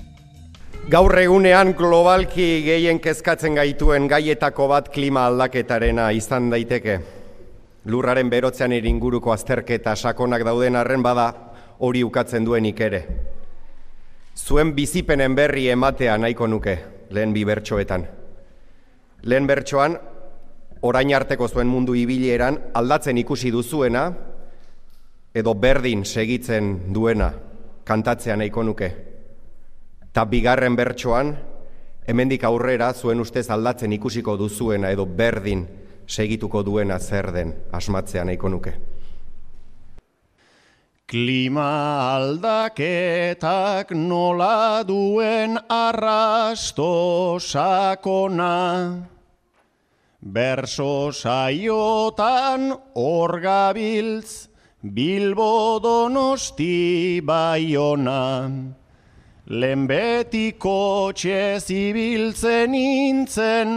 Gaur 0.89 1.13
egunean 1.21 1.75
globalki 1.77 2.63
gehien 2.65 2.97
kezkatzen 2.97 3.53
gaituen 3.59 4.07
gaietako 4.09 4.65
bat 4.71 4.87
klima 4.89 5.27
aldaketarena 5.29 6.07
izan 6.17 6.47
daiteke. 6.49 6.95
Lurraren 7.85 8.29
berotzean 8.31 8.73
inguruko 8.73 9.29
azterketa 9.29 9.93
sakonak 9.95 10.41
dauden 10.47 10.75
arren 10.75 11.03
bada 11.05 11.27
hori 11.85 12.01
ukatzen 12.03 12.45
duenik 12.45 12.81
ere. 12.81 13.01
Zuen 14.33 14.73
bizipenen 14.73 15.35
berri 15.35 15.67
ematea 15.69 16.17
nahiko 16.17 16.47
nuke, 16.47 16.75
lehen 17.11 17.33
bi 17.33 17.45
bertsoetan. 17.45 18.07
Lehen 19.29 19.45
bertsoan, 19.45 19.99
orain 20.81 21.13
arteko 21.13 21.47
zuen 21.47 21.67
mundu 21.67 21.93
ibileran 21.93 22.57
aldatzen 22.73 23.17
ikusi 23.17 23.51
duzuena, 23.51 24.07
edo 25.35 25.53
berdin 25.53 26.01
segitzen 26.03 26.73
duena 26.93 27.29
kantatzea 27.85 28.41
nahiko 28.41 28.63
nuke. 28.63 28.91
Ta 30.13 30.25
bigarren 30.25 30.75
bertsoan, 30.75 31.35
hemendik 32.07 32.43
aurrera 32.43 32.93
zuen 32.93 33.19
ustez 33.21 33.49
aldatzen 33.49 33.93
ikusiko 33.93 34.37
duzuena 34.37 34.89
edo 34.89 35.05
berdin 35.05 35.67
segituko 36.09 36.63
duena 36.65 36.99
zer 36.99 37.31
den 37.33 37.53
asmatzea 37.71 38.25
nahiko 38.25 38.49
nuke. 38.49 38.73
Klima 41.09 41.69
aldaketak 42.15 43.91
nola 43.97 44.83
duen 44.85 45.57
arrasto 45.69 47.39
sakona, 47.41 48.57
Berso 50.21 51.11
saiotan 51.15 52.73
orgabiltz, 52.95 54.49
Bilbo 54.83 55.79
donosti 55.79 57.21
baiona. 57.23 58.78
Lehenbetiko 59.49 61.09
txezibiltzen 61.17 62.69
nintzen, 62.69 63.71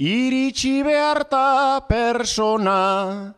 iritsi 0.00 0.80
beharta 0.80 1.84
persona, 1.84 3.34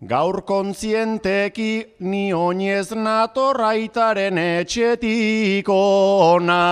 gaur 0.00 0.40
kontzienteki 0.48 2.00
ni 2.08 2.32
oinez 2.32 2.96
natorraitaren 2.96 4.40
etxetik 4.40 5.68
ona. 5.68 6.64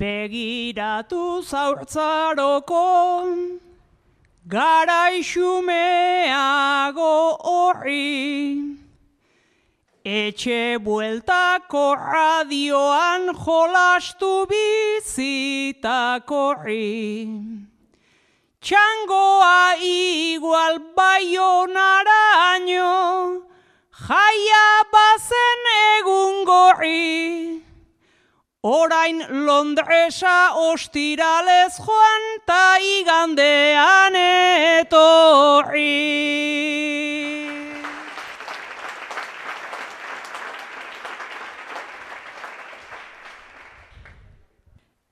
Begiratu 0.00 1.24
zaurtzaroko, 1.44 2.86
Garaixumeago 4.50 7.38
horri, 7.50 8.74
etxe 10.04 10.78
bueltako 10.86 11.84
radioan 11.94 13.22
jolastu 13.44 14.32
bizitako 14.50 16.40
horri. 16.48 16.90
Txangoa 18.60 19.78
igual 19.78 20.74
baionaraino, 20.98 22.90
jaia 24.08 24.66
bazen 24.90 25.62
egun 25.78 26.34
gorri. 26.50 27.69
Orain 28.62 29.24
Londresa 29.46 30.52
ostiralez 30.52 31.78
joan 31.80 32.24
ta 32.44 32.76
igandean 32.76 34.14
etorri. 34.20 35.96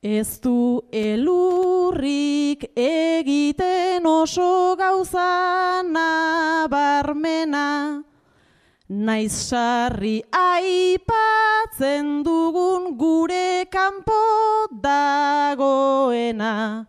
Ez 0.03 0.41
du 0.45 0.85
elurrik 0.93 2.69
egiten 2.77 4.05
oso 4.05 4.77
gauza 4.77 5.83
nabarmena, 5.89 7.69
Naiz 8.89 9.51
sarri 9.51 10.23
aipatzen 10.33 12.25
dugun 12.25 12.97
gure 12.97 13.69
kanpo 13.69 14.17
dagoena. 14.81 16.87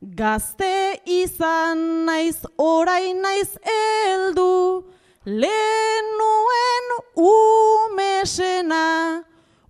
Gazte 0.00 0.96
izan 1.04 2.06
naiz 2.06 2.40
orain 2.56 3.20
naiz 3.20 3.52
heldu, 3.68 4.88
lehen 5.26 6.08
nuen 6.16 6.88
umesena. 7.20 9.20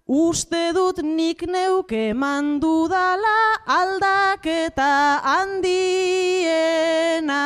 Uste 0.06 0.72
dut 0.72 1.02
nik 1.02 1.42
neuke 1.50 2.14
mandu 2.14 2.86
dala 2.86 3.58
aldaketa 3.66 5.18
handiena. 5.24 7.42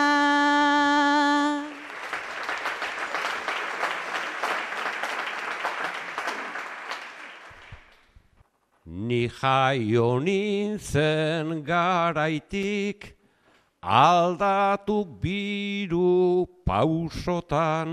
Ni 9.11 9.27
jaio 9.27 10.23
nintzen 10.23 11.65
garaitik, 11.67 13.17
aldatu 13.83 15.03
biru 15.23 16.47
pausotan, 16.65 17.91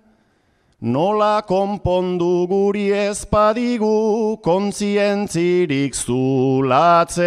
Nola 0.81 1.43
konpondu 1.43 2.47
guri 2.47 2.93
ezpadigu 2.95 4.39
kontzientzirik 4.41 5.93
zulatzen. 5.93 7.27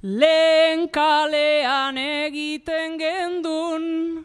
Lehen 0.00 0.88
kalean 0.88 1.96
egiten 1.98 2.96
gendun, 2.96 4.24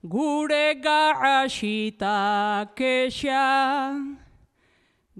gure 0.00 0.74
garrasita 0.78 2.70
kexa. 2.76 3.98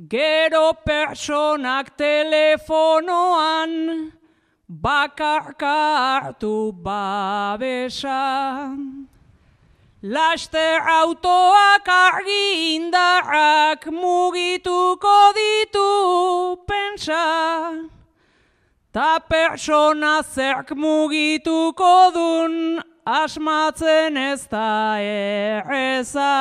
Gero 0.07 0.72
personak 0.87 1.96
telefonoan, 1.98 3.72
bakarka 4.70 5.77
hartu 6.22 6.72
babesa. 6.72 8.20
Laster 10.03 10.81
autoak 10.81 11.88
argi 11.88 12.77
indarrak 12.77 13.85
mugituko 13.88 15.33
ditu 15.33 16.57
pensa. 16.66 17.88
Ta 18.92 19.18
persona 19.18 20.22
zerk 20.22 20.70
mugituko 20.77 22.12
dun 22.12 22.83
asmatzen 23.07 24.16
ez 24.16 24.46
da 24.46 24.98
erreza. 25.00 26.35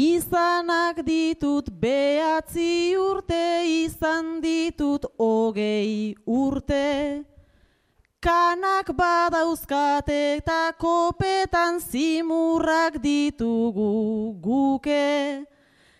Izanak 0.00 1.02
ditut 1.04 1.66
behatzi 1.76 2.96
urte, 2.96 3.68
izan 3.84 4.40
ditut 4.40 5.04
hogei 5.20 6.16
urte. 6.24 7.20
Kanak 8.24 8.94
badauzkate 8.96 10.16
eta 10.38 10.72
kopetan 10.80 11.82
zimurrak 11.84 12.96
ditugu 13.04 14.40
guke. 14.40 15.44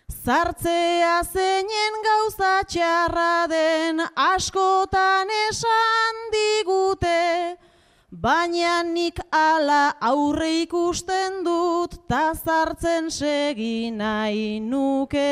Zartzea 0.09 1.21
zeinen 1.21 2.01
gauza 2.07 2.55
txarra 2.65 3.45
den 3.53 4.01
askotan 4.17 5.29
esan 5.45 6.25
digute. 6.33 7.21
Baina 8.11 8.83
nik 8.83 9.23
ala 9.31 9.95
aurre 10.03 10.67
ikusten 10.67 11.45
dut 11.45 12.09
ta 12.09 12.33
zartzen 12.35 13.09
segi 13.09 13.89
nahi 13.89 14.59
nuke. 14.59 15.31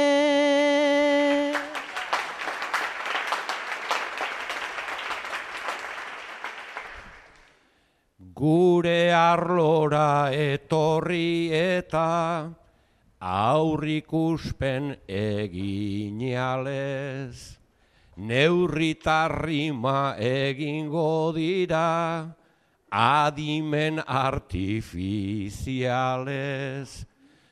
Gure 8.33 9.11
arlora 9.11 10.31
etorri 10.31 11.51
eta 11.51 12.47
aurrikuspen 13.19 14.95
eginalez. 15.05 15.99
Neurritarrima 18.15 20.15
egingo 20.15 21.33
dira 21.35 22.38
adimen 22.91 24.03
artifizialez. 24.05 27.05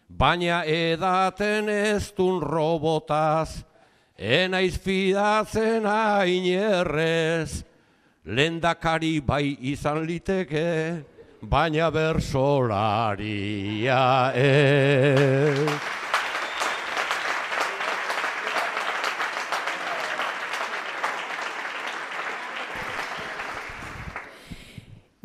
Baina 0.10 0.64
edaten 0.64 1.70
ez 1.70 2.14
dun 2.16 2.42
robotaz, 2.42 3.64
enaiz 4.18 4.80
fidatzen 4.80 5.86
ainerrez. 5.86 7.64
Lendakari 8.28 9.22
bai 9.24 9.58
izan 9.62 10.06
liteke, 10.08 11.04
baina 11.42 11.90
bersolaria 11.92 14.32
ez. 14.36 16.07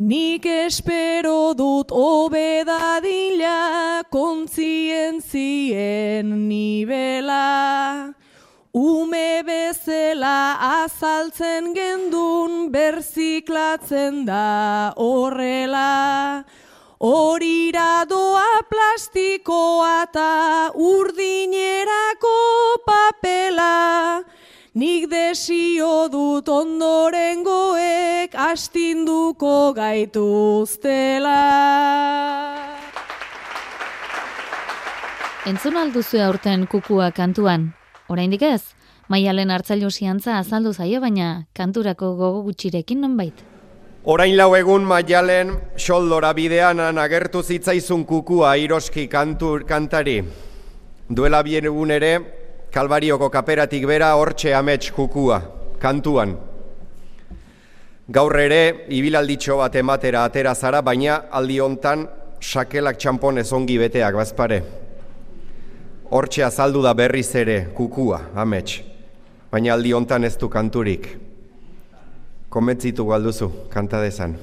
Nik 0.03 0.43
espero 0.51 1.55
dut 1.55 1.93
obedadila 1.95 4.03
kontzientzien 4.11 6.27
nibela. 6.49 8.11
Ume 8.75 9.47
bezela 9.47 10.59
azaltzen 10.83 11.71
gendun 11.77 12.73
berziklatzen 12.75 14.27
da 14.27 14.91
horrela. 14.97 16.43
Horira 16.99 18.03
doa 18.11 18.59
plastikoa 18.67 20.03
eta 20.09 20.75
urdinerako 20.75 22.35
papela. 22.91 24.27
Nik 24.73 25.11
desio 25.13 26.09
dut 26.09 26.47
ondorengoek 26.49 28.33
astinduko 28.33 29.75
gaituztela. 29.77 31.35
Entzun 35.45 35.77
alduzu 35.77 36.25
aurten 36.25 36.65
kukua 36.65 37.11
kantuan? 37.13 37.75
Oraindik 38.09 38.49
ez? 38.49 38.63
Maialen 39.13 39.53
hartzailu 39.53 39.93
ziantza 39.93 40.39
azaldu 40.39 40.73
zaio 40.73 41.05
baina 41.05 41.45
kanturako 41.53 42.15
gogo 42.17 42.43
gutxirekin 42.49 43.05
nonbait. 43.05 43.45
Orain 44.09 44.39
lau 44.41 44.55
egun 44.57 44.89
maialen 44.89 45.53
xoldora 45.77 46.33
bidean 46.33 46.81
agertu 46.81 47.43
zitzaizun 47.43 48.07
kukua 48.09 48.57
iroski 48.57 49.05
kantur 49.07 49.67
kantari. 49.69 50.23
Duela 51.13 51.43
bien 51.43 51.69
egun 51.69 51.91
ere, 51.91 52.41
Kalbarioko 52.73 53.29
kaperatik 53.29 53.83
bera 53.85 54.15
hortxe 54.17 54.55
amets 54.57 54.89
kukua, 54.97 55.43
kantuan. 55.79 56.31
Gaur 58.09 58.37
ere, 58.41 58.87
ibilalditxo 58.89 59.59
bat 59.61 59.77
ematera 59.77 60.23
atera 60.25 60.55
zara, 60.55 60.81
baina 60.81 61.19
aldi 61.37 61.59
hontan 61.61 62.07
sakelak 62.41 62.97
txampon 62.97 63.43
ongi 63.59 63.77
beteak 63.77 64.17
bazpare. 64.17 64.63
Hortxe 66.09 66.45
azaldu 66.49 66.81
da 66.83 66.95
berriz 66.95 67.35
ere 67.37 67.69
kukua, 67.77 68.23
amets. 68.35 68.81
Baina 69.53 69.75
aldi 69.75 69.93
hontan 69.93 70.25
ez 70.25 70.39
du 70.39 70.49
kanturik. 70.49 71.19
Komentzitu 72.49 73.05
galduzu, 73.05 73.53
kanta 73.69 74.01
dezan. 74.01 74.39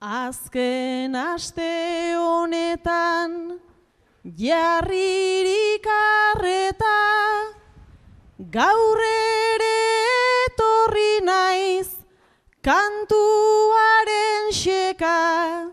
Azken 0.00 1.16
aste 1.16 2.14
honetan 2.14 3.58
jarririk 4.24 5.86
arreta 5.86 6.98
gaur 8.50 8.98
ere 9.04 9.78
etorri 10.46 11.20
naiz 11.22 11.88
kantuaren 12.62 14.50
xeka. 14.52 15.70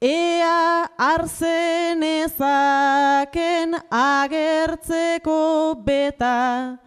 Ea 0.00 0.86
arzen 0.98 2.02
ezaken 2.02 3.74
agertzeko 3.90 5.74
beta 5.84 6.78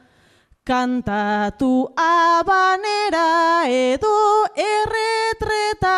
kantatu 0.63 1.87
abanera 1.95 3.63
edo 3.67 4.45
erretreta 4.53 5.97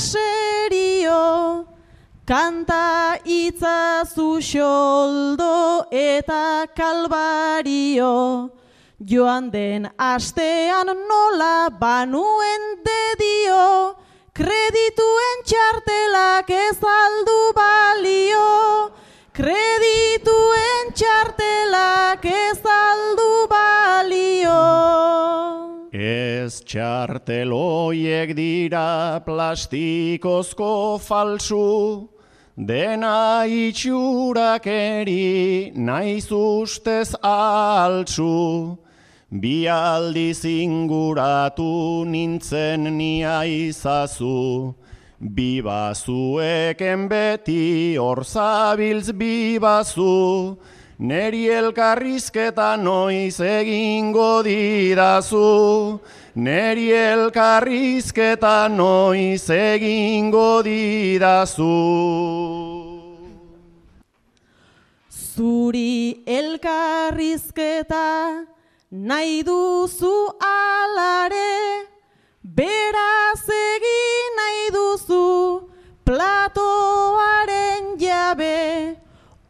serio, 0.00 1.66
kanta 2.24 3.20
itzazu 3.24 4.40
xoldo 4.40 5.84
eta 5.92 6.66
kalbario, 6.74 8.48
joan 8.98 9.50
den 9.52 9.90
astean 9.98 10.88
nola 11.10 11.68
banuen 11.82 12.64
dedio, 12.88 13.94
kredituen 14.32 15.44
txartelak 15.44 16.48
ez 16.48 16.80
aldu 16.80 17.40
balio, 17.60 18.48
kredituen 19.36 20.94
txartelak 20.96 22.24
ez 22.24 22.60
aldu 22.64 23.32
balio. 23.52 24.58
Ez 25.92 26.62
txarteloiek 26.62 28.30
dira 28.36 29.20
plastikozko 29.26 31.00
falsu, 31.02 32.08
dena 32.54 33.42
itxurakeri 33.50 35.18
naiz 35.74 36.30
ustez 36.30 37.16
altsu. 37.22 38.78
Bi 39.32 39.66
aldiz 39.66 40.44
inguratu 40.44 42.04
nintzen 42.06 42.96
nia 42.96 43.42
izazu, 43.42 44.74
Bibazueken 45.20 47.08
beti 47.08 47.96
hor 47.98 48.24
zabiltz 48.24 49.10
bibazu, 49.12 50.56
Neri 51.00 51.46
elkarrizketa 51.48 52.76
noiz 52.76 53.40
egingo 53.40 54.42
didazu, 54.44 55.98
Neri 56.36 56.90
elkarrizketa 56.92 58.68
noiz 58.68 59.48
egingo 59.48 60.60
didazu. 60.62 61.64
Zuri 65.08 66.20
elkarrizketa 66.26 68.04
nahi 68.92 69.42
duzu 69.42 70.14
alare, 70.44 71.88
beraz 72.44 73.48
egin 73.48 74.36
nahi 74.36 74.66
duzu 74.76 75.28
platoaren 76.04 77.96
jabe, 77.96 78.99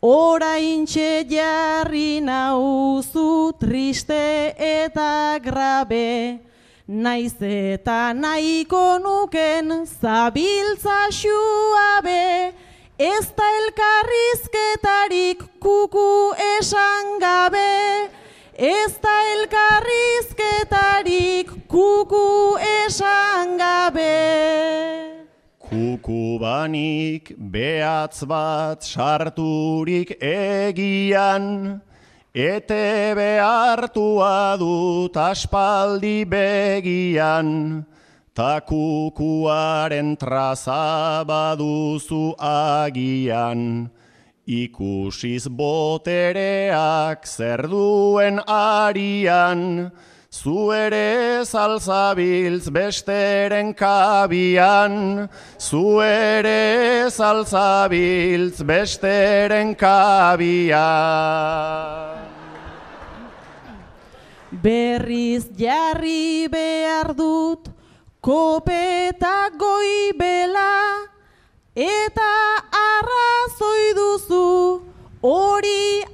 oraintxe 0.03 1.25
jarri 1.29 2.21
nauzu 2.25 3.53
triste 3.61 4.55
eta 4.57 5.37
grabe, 5.45 6.41
naiz 6.89 7.37
eta 7.41 8.15
nahiko 8.17 8.99
nuken 8.99 9.85
zabiltza 9.85 11.11
xuabe, 11.13 12.55
ez 12.97 13.27
da 13.37 13.45
elkarrizketarik 13.61 15.45
kuku 15.61 16.33
esan 16.57 17.21
gabe, 17.21 18.09
ez 18.57 18.97
da 19.05 19.21
elkarrizketarik 19.37 21.53
kuku 21.69 22.57
esan 22.87 23.59
gabe. 23.61 25.10
Kukubanik 25.71 27.31
behatz 27.39 28.27
bat 28.27 28.83
sarturik 28.83 30.19
egian, 30.19 31.79
ete 32.35 33.15
behartua 33.15 34.59
dut 34.59 35.15
aspaldi 35.15 36.27
begian, 36.27 37.87
ta 38.35 38.59
kukuaren 38.67 40.19
traza 40.19 41.23
baduzu 41.23 42.35
agian, 42.35 43.87
ikusiz 44.43 45.47
botereak 45.47 47.23
zer 47.23 47.63
duen 47.71 48.43
arian, 48.43 49.93
Zu 50.31 50.71
ere 50.71 51.43
zalzabiltz 51.45 52.71
besteren 52.71 53.75
kabian, 53.75 55.29
zu 55.59 55.99
ere 56.01 57.11
zalzabiltz 57.11 58.63
besteren 58.63 59.75
kabian. 59.75 60.79
Berriz 64.53 65.51
jarri 65.59 66.47
behar 66.47 67.11
dut, 67.19 67.67
kopeta 68.23 69.51
goibela, 69.59 71.11
eta 71.75 72.31
arrazoi 72.71 73.95
duzu, 73.99 74.79
hori. 75.27 76.10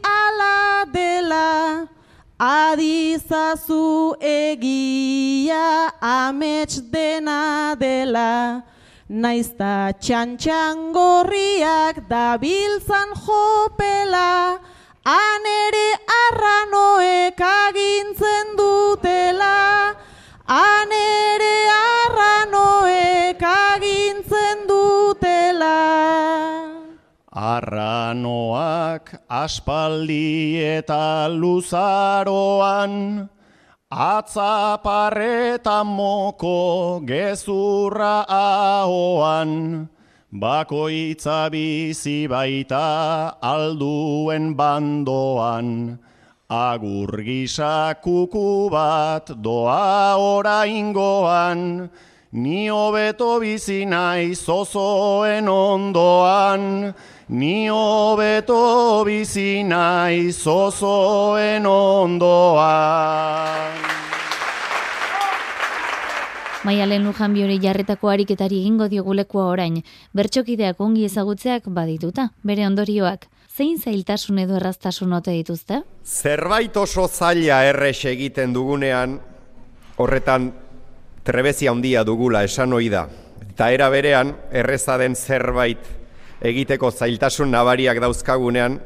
Adizazu 2.77 4.15
egia 4.21 5.91
amets 6.03 6.77
dena 6.93 7.75
dela, 7.81 8.65
naizta 9.09 9.95
txantxan 9.97 10.93
gorriak 10.93 12.03
dabiltzan 12.11 13.15
jopela, 13.25 14.61
anere 15.09 15.89
arranoek 16.21 17.41
agintzen 17.49 18.53
dutela, 18.61 19.97
anere 20.45 21.57
arranoek 21.81 23.41
agintzen 23.57 24.69
dutela. 24.69 26.46
Arranoak 27.37 29.29
aspaldi 29.29 30.57
eta 30.57 31.29
luzaroan, 31.29 33.29
atzaparreta 33.93 35.85
moko 35.85 37.05
gezurra 37.05 38.25
ahoan, 38.25 39.85
bakoitza 40.33 41.53
bizi 41.53 42.25
baita 42.25 43.37
alduen 43.45 44.57
bandoan, 44.57 46.01
agur 46.49 47.21
gisa 47.21 48.01
kuku 48.01 48.73
bat 48.73 49.29
doa 49.45 50.17
oraingoan, 50.17 51.93
Ni 52.37 52.69
hobeto 52.69 53.39
bizi 53.41 53.87
naiz 53.89 54.43
zozoen 54.45 55.49
ondoan, 55.49 56.93
ni 57.29 57.69
hobeto 57.71 59.03
bizi 59.05 59.65
naiz 59.67 60.37
zozoen 60.39 61.67
ondoan. 61.67 62.27
Maialen 66.67 67.05
Lujan 67.07 67.35
biori 67.35 67.59
jarretako 67.63 68.11
ariketari 68.11 68.61
egingo 68.61 68.89
diogulekua 68.91 69.47
orain, 69.53 69.83
bertxokideak 70.15 70.81
ongi 70.83 71.05
ezagutzeak 71.07 71.69
badituta, 71.71 72.31
bere 72.43 72.67
ondorioak. 72.67 73.27
Zein 73.57 73.79
zailtasun 73.79 74.39
edo 74.43 74.57
erraztasun 74.59 75.13
ote 75.17 75.31
dituzte? 75.35 75.83
Zerbait 76.05 76.77
oso 76.77 77.07
zaila 77.09 77.63
errex 77.65 78.05
egiten 78.11 78.53
dugunean, 78.55 79.21
horretan 79.97 80.51
trebezia 81.25 81.71
handia 81.71 82.03
dugula 82.05 82.43
esan 82.45 82.73
ohi 82.73 82.91
da. 82.91 83.07
Eta 83.49 83.71
era 83.73 83.89
berean, 83.91 84.35
erreza 84.51 84.99
den 84.99 85.15
zerbait 85.15 86.06
egiteko 86.41 86.91
zailtasun 86.91 87.51
nabariak 87.51 88.01
dauzkagunean, 88.03 88.81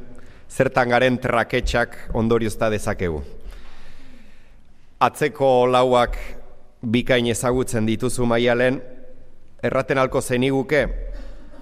zertan 0.51 0.90
garen 0.90 1.18
traketxak 1.18 1.96
ondoriozta 2.14 2.70
dezakegu. 2.70 3.22
Atzeko 5.01 5.66
lauak 5.70 6.16
bikain 6.82 7.26
ezagutzen 7.32 7.86
dituzu 7.86 8.26
maialen, 8.28 8.80
erraten 9.62 9.98
alko 9.98 10.20
zeniguke, 10.20 10.86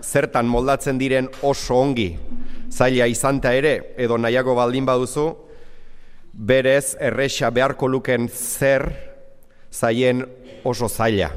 zertan 0.02 0.46
moldatzen 0.46 0.98
diren 0.98 1.28
oso 1.42 1.76
ongi, 1.76 2.12
zaila 2.70 3.06
izanta 3.10 3.52
ere, 3.54 3.94
edo 3.98 4.18
nahiago 4.18 4.54
baldin 4.54 4.86
baduzu, 4.86 5.28
berez 6.32 6.96
erresa 7.00 7.50
beharko 7.50 7.88
luken 7.88 8.28
zer 8.28 8.86
zaien 9.72 10.24
oso 10.64 10.88
zaila. 10.88 11.30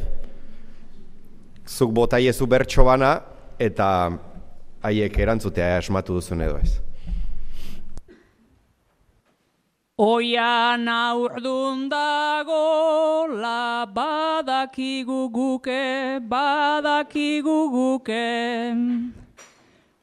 Zuk 1.68 1.92
botaiezu 1.96 2.48
bertso 2.48 2.84
bana 2.86 3.16
eta 3.60 3.88
haiek 4.84 5.18
erantzutea 5.18 5.78
asmatu 5.78 6.18
duzun 6.18 6.42
edo 6.42 6.58
ez. 6.62 6.80
Oian 10.02 10.88
aurdun 10.90 11.88
dago 11.90 13.28
la 13.30 13.86
badakigu 13.86 15.30
guke, 15.30 16.20
badakigu 16.28 17.60
guke. 17.70 18.74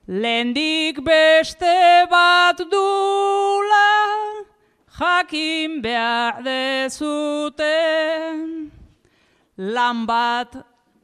Lendik 0.06 1.02
beste 1.04 2.06
bat 2.10 2.58
dula, 2.70 3.90
jakin 5.00 5.82
behar 5.82 6.44
dezute. 6.46 7.74
Lan 9.58 10.06
bat 10.06 10.54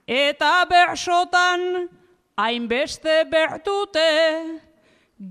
eta 0.07 0.55
bersotan, 0.71 1.89
hainbeste 2.37 3.25
bertute. 3.31 4.61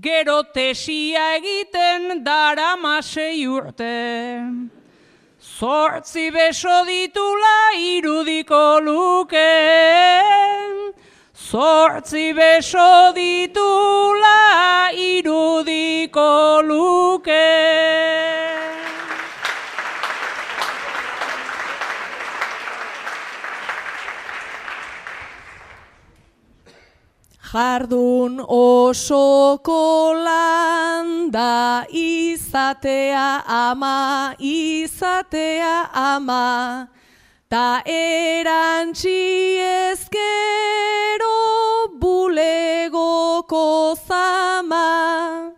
Gero 0.00 0.42
tesia 0.54 1.36
egiten 1.36 2.24
dara 2.24 2.76
masei 2.76 3.46
urte. 3.46 4.40
Zortzi 5.38 6.30
beso 6.32 6.84
ditula 6.88 7.58
irudiko 7.76 8.80
luke. 8.80 9.52
Zortzi 11.34 12.32
beso 12.32 13.12
ditula 13.12 14.90
irudiko 14.96 16.62
luke. 16.64 17.44
Jardun 27.54 28.40
osoko 28.50 30.10
landa 30.26 31.86
izatea 31.86 33.44
ama, 33.46 34.34
izatea 34.40 35.86
ama, 35.94 36.88
ta 37.48 37.80
erantzi 37.86 39.62
ezkero 39.62 41.38
bulegoko 42.02 43.94
zama. 44.02 45.52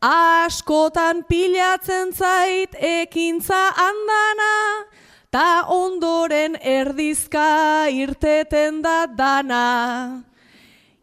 Askotan 0.00 1.22
pilatzen 1.28 2.16
zait 2.16 2.72
ekintza 2.80 3.60
andana, 3.76 4.88
ta 5.30 5.66
ondoren 5.68 6.56
erdizka 6.56 7.92
irteten 7.92 8.80
da 8.80 9.04
dana. 9.04 10.29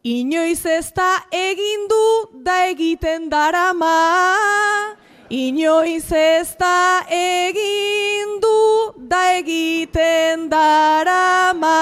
Inoiz 0.07 0.65
ez 0.65 0.93
da 0.95 1.07
egin 1.35 1.81
du 1.91 2.03
da 2.45 2.53
egiten 2.69 3.25
darama. 3.31 3.95
Inoiz 5.29 6.11
ez 6.15 6.55
da 6.55 7.03
egin 7.11 8.37
du 8.39 8.93
da 9.11 9.19
egiten 9.39 10.47
darama. 10.53 11.75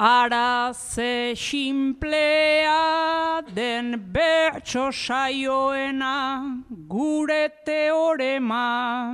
Ara 0.00 0.72
ze 0.72 1.34
simplea 1.34 3.42
den 3.52 4.12
bertso 4.12 4.92
saioena 4.92 6.62
gure 6.86 7.50
teorema. 7.66 9.12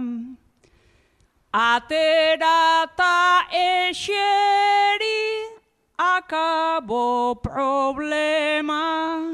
Atera 1.55 2.87
ta 2.95 3.47
eseri 3.51 5.57
akabo 5.97 7.41
problema. 7.41 9.24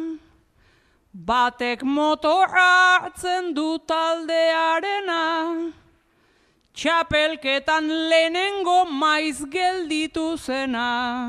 Batek 1.13 1.83
motorra 1.83 3.03
hartzen 3.03 3.55
du 3.55 3.77
taldearena. 3.89 5.80
Txapelketan 6.81 7.91
lehenengo 8.09 8.87
maiz 8.89 9.43
gelditu 9.53 10.39
zena. 10.41 11.29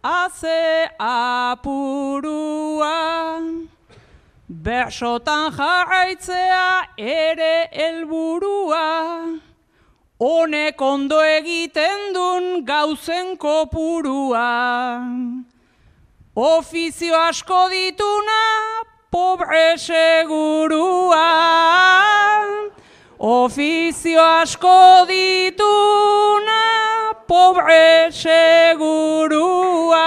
aze 0.00 0.88
apurua. 1.00 2.92
Bersotan 4.46 5.50
jarraitzea 5.58 6.94
ere 6.96 7.68
helburua. 7.72 9.47
Honek 10.20 10.80
ondo 10.82 11.20
egiten 11.22 12.12
dun 12.12 12.64
gauzen 12.66 13.36
kopurua. 13.38 14.98
Ofizio 16.34 17.14
asko 17.14 17.68
dituna, 17.70 18.42
pobre 19.14 19.78
segurua. 19.78 21.22
Ofizio 23.20 24.20
asko 24.42 25.06
dituna, 25.06 26.62
pobre 27.28 28.10
segurua. 28.10 30.02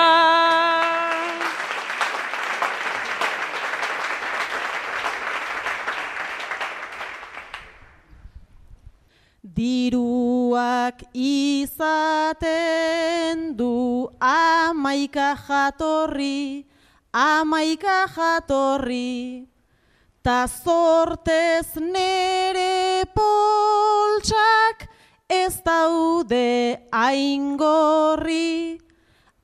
Diruak 9.51 11.01
izaten 11.11 12.39
du 13.57 14.07
amaika 14.23 15.35
jatorri, 15.35 16.63
amaika 17.11 18.07
jatorri, 18.15 19.47
ta 20.23 20.47
zortez 20.47 21.75
nere 21.75 23.03
poltsak 23.11 24.87
ez 25.27 25.59
daude 25.65 26.79
aingorri, 26.95 28.79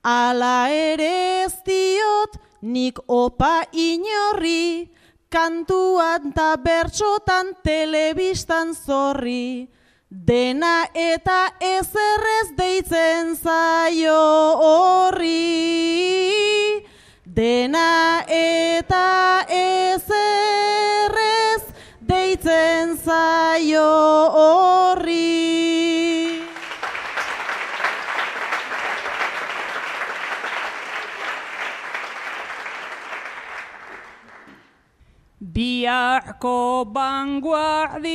ala 0.04 0.72
ere 0.72 1.44
ez 1.44 1.56
diot 1.68 2.40
nik 2.62 2.96
opa 3.12 3.68
inorri, 3.76 4.88
kantuan 5.28 6.32
ta 6.32 6.56
bertsotan 6.56 7.60
telebistan 7.60 8.72
zorri, 8.72 9.68
dena 10.10 10.88
eta 10.94 11.52
ezerrez 11.60 12.56
deitzen 12.56 13.36
zaio 13.36 14.16
horri, 14.64 15.44
dena 17.26 18.24
eta 18.32 19.44
ezerrez 19.52 20.44
deitzen 22.00 22.98
zaio 23.04 23.90
horri. 24.32 26.07
Biharko 35.58 36.86
banguardia, 36.94 38.14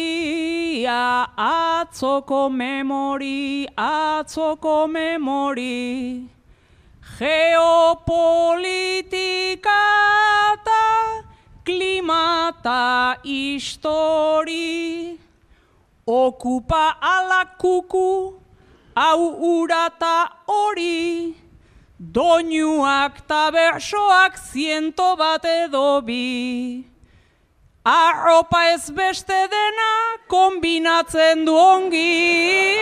atzoko 1.36 2.47
memori, 2.59 3.66
atzoko 3.76 4.86
memori. 4.86 6.28
Geopolitika 7.18 8.14
eta 10.53 10.84
klimata 11.66 13.18
histori. 13.24 15.18
Okupa 16.07 16.95
alakuku, 17.03 18.38
hau 18.95 19.22
urata 19.51 20.30
hori. 20.47 21.34
Doinuak 21.99 23.26
ta 23.26 23.51
bersoak 23.51 24.38
ziento 24.38 25.16
bat 25.18 25.45
edo 25.45 26.01
bi. 26.07 26.91
Arropa 27.85 28.70
ez 28.70 28.91
beste 28.95 29.35
dena 29.51 30.16
kombinatzen 30.30 31.45
du 31.45 31.51
ongi. 31.51 32.78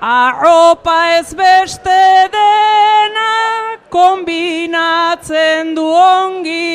Arropa 0.00 1.18
ez 1.18 1.34
beste 1.34 2.28
dena 2.32 3.76
kombinatzen 3.90 5.74
du 5.74 5.84
ongi. 5.84 6.72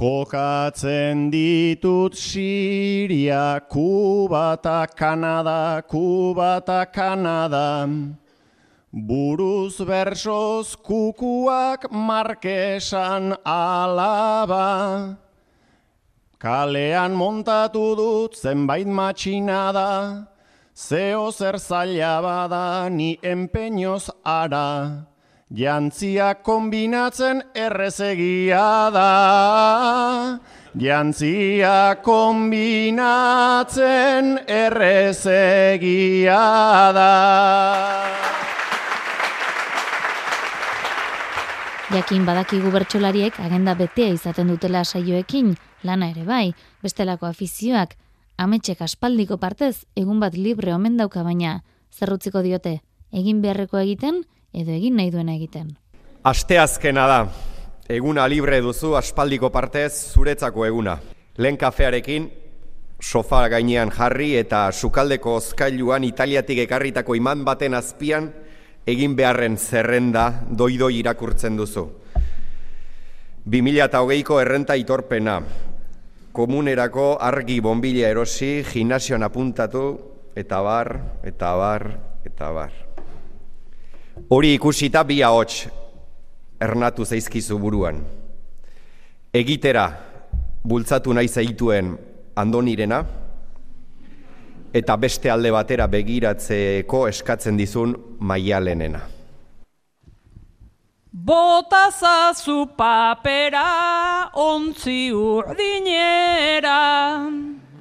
Kokatzen 0.00 1.28
ditut 1.28 2.16
Siria, 2.16 3.60
Kuba 3.68 4.56
eta 4.56 4.88
Kanada, 4.88 5.84
Kuba 5.84 6.56
eta 6.64 6.88
Kanada. 6.88 7.84
Buruz 8.88 9.76
bersoz 9.84 10.72
kukuak 10.80 11.92
markesan 11.92 13.36
alaba. 13.44 15.20
Kalean 16.40 17.12
montatu 17.12 17.92
dut 17.92 18.32
zenbait 18.40 18.88
matxinada, 18.88 20.24
zeo 20.72 21.28
zer 21.30 21.60
zaila 21.60 22.24
bada 22.24 22.88
ni 22.88 23.20
empeñoz 23.20 24.08
ara. 24.24 25.09
Jantzia 25.50 26.36
kombinatzen 26.46 27.40
errezegia 27.58 28.90
da. 28.94 30.38
Jantzia 30.78 31.96
kombinatzen 32.06 32.94
errezegia 34.46 36.38
da. 36.94 37.10
Jakin 41.90 42.22
badakigu 42.22 42.70
bertsolariek 42.70 43.34
agenda 43.42 43.74
betea 43.74 44.14
izaten 44.14 44.46
dutela 44.54 44.86
saioekin, 44.86 45.58
lana 45.82 46.14
ere 46.14 46.22
bai, 46.22 46.54
bestelako 46.78 47.26
afizioak, 47.26 47.98
ametxek 48.38 48.86
aspaldiko 48.86 49.42
partez, 49.42 49.82
egun 49.98 50.22
bat 50.22 50.38
libre 50.38 50.70
omen 50.78 50.94
dauka 50.96 51.26
baina, 51.26 51.66
zerrutziko 51.90 52.38
diote, 52.46 52.86
egin 53.10 53.42
beharreko 53.42 53.82
egiten, 53.82 54.22
edo 54.52 54.72
egin 54.72 54.96
nahi 54.96 55.10
duena 55.10 55.34
egiten. 55.34 55.76
Asteazkena 56.24 57.06
da. 57.06 57.20
Eguna 57.90 58.26
libre 58.28 58.60
duzu 58.62 58.94
aspaldiko 58.98 59.50
partez 59.50 60.12
zuretzako 60.14 60.66
eguna. 60.66 60.98
Lehen 61.38 61.56
kafearekin 61.58 62.28
sofa 63.00 63.46
gainean 63.48 63.90
jarri 63.90 64.34
eta 64.36 64.68
sukaldeko 64.72 65.36
ozkailuan 65.40 66.04
italiatik 66.04 66.58
ekarritako 66.66 67.16
iman 67.16 67.44
baten 67.44 67.74
azpian 67.74 68.28
egin 68.86 69.16
beharren 69.16 69.56
zerrenda 69.56 70.44
doidoi 70.50 70.98
irakurtzen 71.00 71.56
duzu. 71.56 71.88
2008ko 73.48 74.40
errenta 74.42 74.76
itorpena. 74.76 75.40
Komunerako 76.32 77.16
argi 77.18 77.58
bombila 77.60 78.12
erosi, 78.12 78.60
gimnasioan 78.62 79.26
apuntatu, 79.26 79.82
eta 80.36 80.60
bar, 80.62 80.92
eta 81.26 81.56
bar, 81.58 81.88
eta 82.24 82.52
bar. 82.54 82.89
Hori 84.28 84.54
ikusita 84.54 85.04
bi 85.04 85.22
ahots 85.22 85.66
ernatu 86.60 87.04
zaizkizu 87.04 87.58
buruan. 87.58 88.02
Egitera 89.32 89.86
bultzatu 90.64 91.12
nahi 91.14 91.28
zaituen 91.28 91.94
andonirena, 92.36 93.04
eta 94.74 94.96
beste 94.96 95.30
alde 95.30 95.50
batera 95.54 95.86
begiratzeko 95.90 97.06
eskatzen 97.08 97.56
dizun 97.58 97.94
maialenena. 98.20 99.00
Botazazu 101.10 102.66
papera 102.76 104.30
ontzi 104.34 105.10
urdinera. 105.10 106.78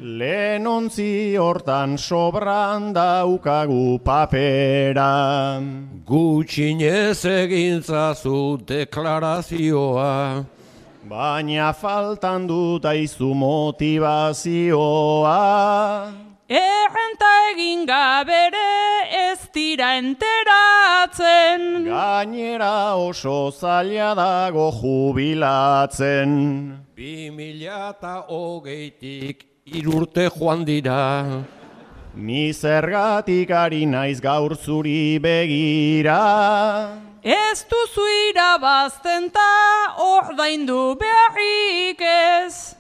Lehen 0.02 0.64
ontzi 0.64 1.36
hortan 1.36 1.98
sobran 1.98 2.94
daukagu 2.94 4.00
papera. 4.00 5.60
Gutxinez 6.06 7.26
egintzazu 7.28 8.64
deklarazioa. 8.64 10.46
Baina 11.04 11.74
faltan 11.74 12.48
dut 12.48 12.86
aizu 12.88 13.36
motivazioa. 13.36 14.64
Errenta 16.48 17.32
egin 17.52 17.86
gabere 17.86 19.04
ez 19.12 19.52
dira 19.52 20.00
enteratzen. 20.00 21.84
Gainera 21.92 22.96
oso 22.96 23.52
zaila 23.52 24.16
dago 24.16 24.72
jubilatzen. 24.80 26.32
Bi 26.96 27.30
mila 27.36 27.92
eta 27.92 28.24
hogeitik 28.32 29.49
irurte 29.76 30.30
joan 30.30 30.66
dira. 30.66 31.46
Ni 32.16 32.52
zergatik 32.54 33.52
ari 33.52 33.86
naiz 33.86 34.20
gaur 34.20 34.56
zuri 34.56 35.20
begira. 35.22 36.98
Ez 37.24 37.66
duzu 37.70 38.06
irabazten 38.32 39.30
ta 39.30 39.52
ordaindu 40.00 40.96
beharrik 41.00 42.02
ez. 42.02 42.76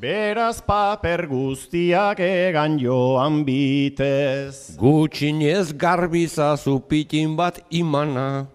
Beraz 0.00 0.60
paper 0.64 1.26
guztiak 1.28 2.20
egan 2.24 2.78
joan 2.80 3.44
bitez. 3.44 4.76
Gutxinez 4.80 5.72
garbizazu 5.76 6.80
pitin 6.88 7.36
bat 7.36 7.60
imana. 7.70 8.46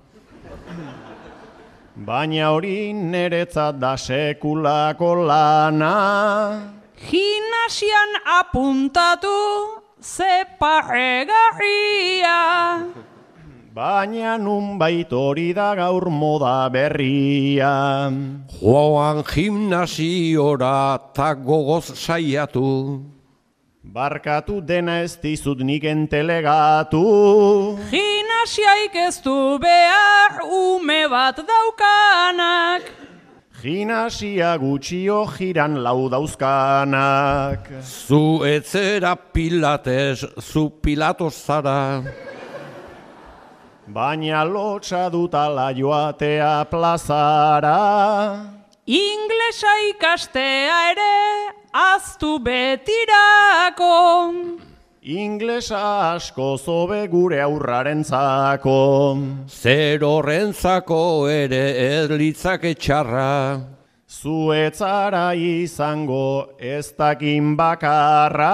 Baina 1.95 2.49
hori 2.51 2.93
niretzat 2.93 3.77
da 3.79 3.93
sekulako 3.95 5.13
lana. 5.27 6.74
Gimnasian 6.95 8.23
apuntatu 8.23 9.83
ze 9.99 10.47
parregarria. 10.59 12.39
Baina 13.75 14.37
nun 14.37 14.79
hori 15.11 15.53
da 15.53 15.75
gaur 15.75 16.09
moda 16.09 16.69
berria. 16.71 18.09
Joan 18.61 19.23
gimnasiora 19.23 20.99
ta 21.13 21.33
gogoz 21.33 21.91
saiatu. 21.99 23.03
Barkatu 23.83 24.61
dena 24.61 25.01
ez 25.01 25.17
dizut 25.17 25.59
nik 25.59 25.83
entelegatu. 25.83 27.77
Gimnasiaik 27.91 28.95
ez 28.95 29.19
du 29.21 29.59
behar 29.59 30.39
ume 30.41 31.07
bat 31.09 31.35
daukanak. 31.35 33.04
Gimnasia 33.65 34.59
gutxio 34.61 35.25
jiran 35.25 35.79
lau 35.81 36.05
dauzkanak. 36.07 37.65
Zu 37.81 38.45
etzera 38.45 39.15
pilates, 39.15 40.21
zu 40.39 40.69
pilatos 40.69 41.33
zara. 41.33 42.03
Baina 43.87 44.43
lotxa 44.45 45.09
dutala 45.09 45.71
joatea 45.73 46.69
plazara. 46.69 47.81
Inglesa 48.85 49.73
ikastea 49.89 50.77
ere 50.91 51.17
aztu 51.73 52.37
betirako. 52.37 53.95
Inglesa 55.05 56.17
asko 56.17 56.57
zobe 56.57 57.05
gure 57.07 57.37
aurrarentzako. 57.37 59.45
Zer 59.45 60.01
horrentzako 60.01 61.29
ere 61.29 61.77
ez 61.77 62.09
litzake 62.09 62.73
txarra. 62.73 63.61
Zuetzara 64.09 65.37
izango 65.37 66.57
ez 66.57 66.89
dakin 66.97 67.53
bakarra. 67.55 68.49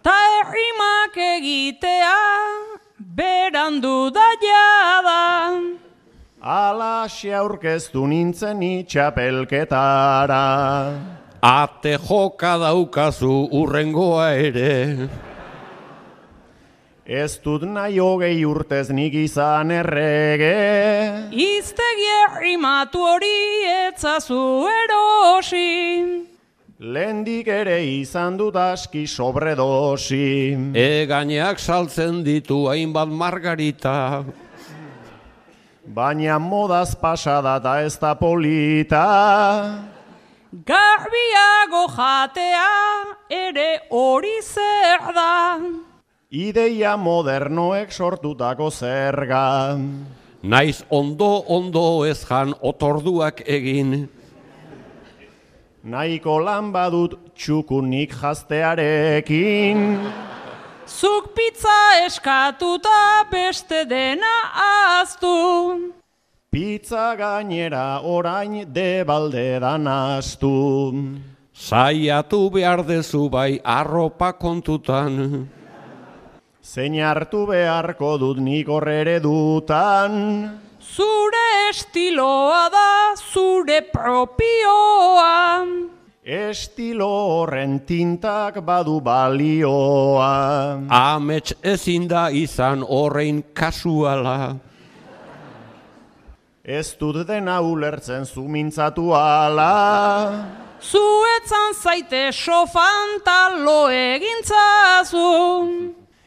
Ta 0.00 0.16
errimak 0.38 1.12
egitea 1.12 2.16
berandu 2.96 4.08
da 4.16 4.32
jada. 4.40 5.60
Alaxe 6.40 7.36
aurkeztu 7.36 8.06
nintzen 8.08 8.62
itxapelketara. 8.62 10.40
Ate 11.44 12.00
joka 12.00 12.56
daukazu 12.56 13.52
urrengoa 13.52 14.32
ere. 14.40 15.33
Ez 17.04 17.36
dut 17.44 17.60
nahi 17.68 17.98
hogei 18.00 18.46
urtez 18.48 18.88
nik 18.88 19.12
izan 19.12 19.68
errege. 19.70 21.28
Iztegi 21.36 22.06
errimatu 22.22 23.02
hori 23.04 23.36
etzazu 23.90 24.64
erosi. 24.72 26.24
Lendik 26.80 27.46
ere 27.52 27.76
izan 27.84 28.38
dut 28.40 28.56
aski 28.56 29.04
sobredosi. 29.06 30.56
Eganeak 30.72 31.60
saltzen 31.60 32.24
ditu 32.24 32.64
hainbat 32.72 33.12
margarita. 33.12 34.24
Baina 35.84 36.38
modaz 36.38 36.96
pasada 36.96 37.58
da 37.60 37.82
ez 37.84 37.98
da 38.00 38.14
polita. 38.14 39.04
Garbiago 40.64 41.84
jatea 41.92 42.68
ere 43.28 43.72
hori 43.90 44.38
zer 44.40 45.12
da. 45.12 45.58
Ideia 46.34 46.96
modernoek 46.98 47.92
sortutako 47.94 48.66
zerga. 48.74 49.78
Naiz 50.42 50.82
ondo 50.90 51.44
ondo 51.46 52.02
ez 52.02 52.24
jan 52.26 52.50
otorduak 52.58 53.44
egin. 53.46 54.08
Nahiko 55.84 56.40
lan 56.42 56.72
badut 56.74 57.14
txukunik 57.38 58.18
jaztearekin. 58.18 59.86
Zuk 60.90 61.30
pizza 61.38 62.02
eskatuta 62.02 63.30
beste 63.30 63.84
dena 63.86 64.34
aztu. 64.98 65.38
Pizza 66.50 67.14
gainera 67.14 68.00
orain 68.02 68.64
debalde 68.74 69.60
dan 69.62 69.86
astu. 69.86 70.50
Zaiatu 71.54 72.48
behar 72.50 72.82
dezu 72.82 73.28
bai 73.30 73.60
arropa 73.62 74.32
kontutan. 74.32 75.46
Zein 76.64 76.94
hartu 76.96 77.42
beharko 77.44 78.14
dut 78.16 78.38
nik 78.40 78.70
horrere 78.72 79.18
dutan. 79.20 80.14
Zure 80.80 81.48
estiloa 81.68 82.70
da, 82.72 83.12
zure 83.20 83.82
propioa. 83.92 85.60
Estilo 86.24 87.08
horren 87.34 87.80
tintak 87.84 88.62
badu 88.64 88.96
balioa. 89.04 90.30
Amets 90.88 91.52
ezin 91.62 92.08
da 92.08 92.30
izan 92.32 92.80
horrein 92.88 93.42
kasuala. 93.52 94.56
Ez 96.64 96.96
dut 96.96 97.26
dena 97.28 97.58
ulertzen 97.60 98.24
zumintzatu 98.24 99.12
ala. 99.12 100.32
Zuetzan 100.80 101.76
zaite 101.76 102.32
sofan 102.32 103.20
talo 103.20 103.90
egintzazu. 103.92 105.28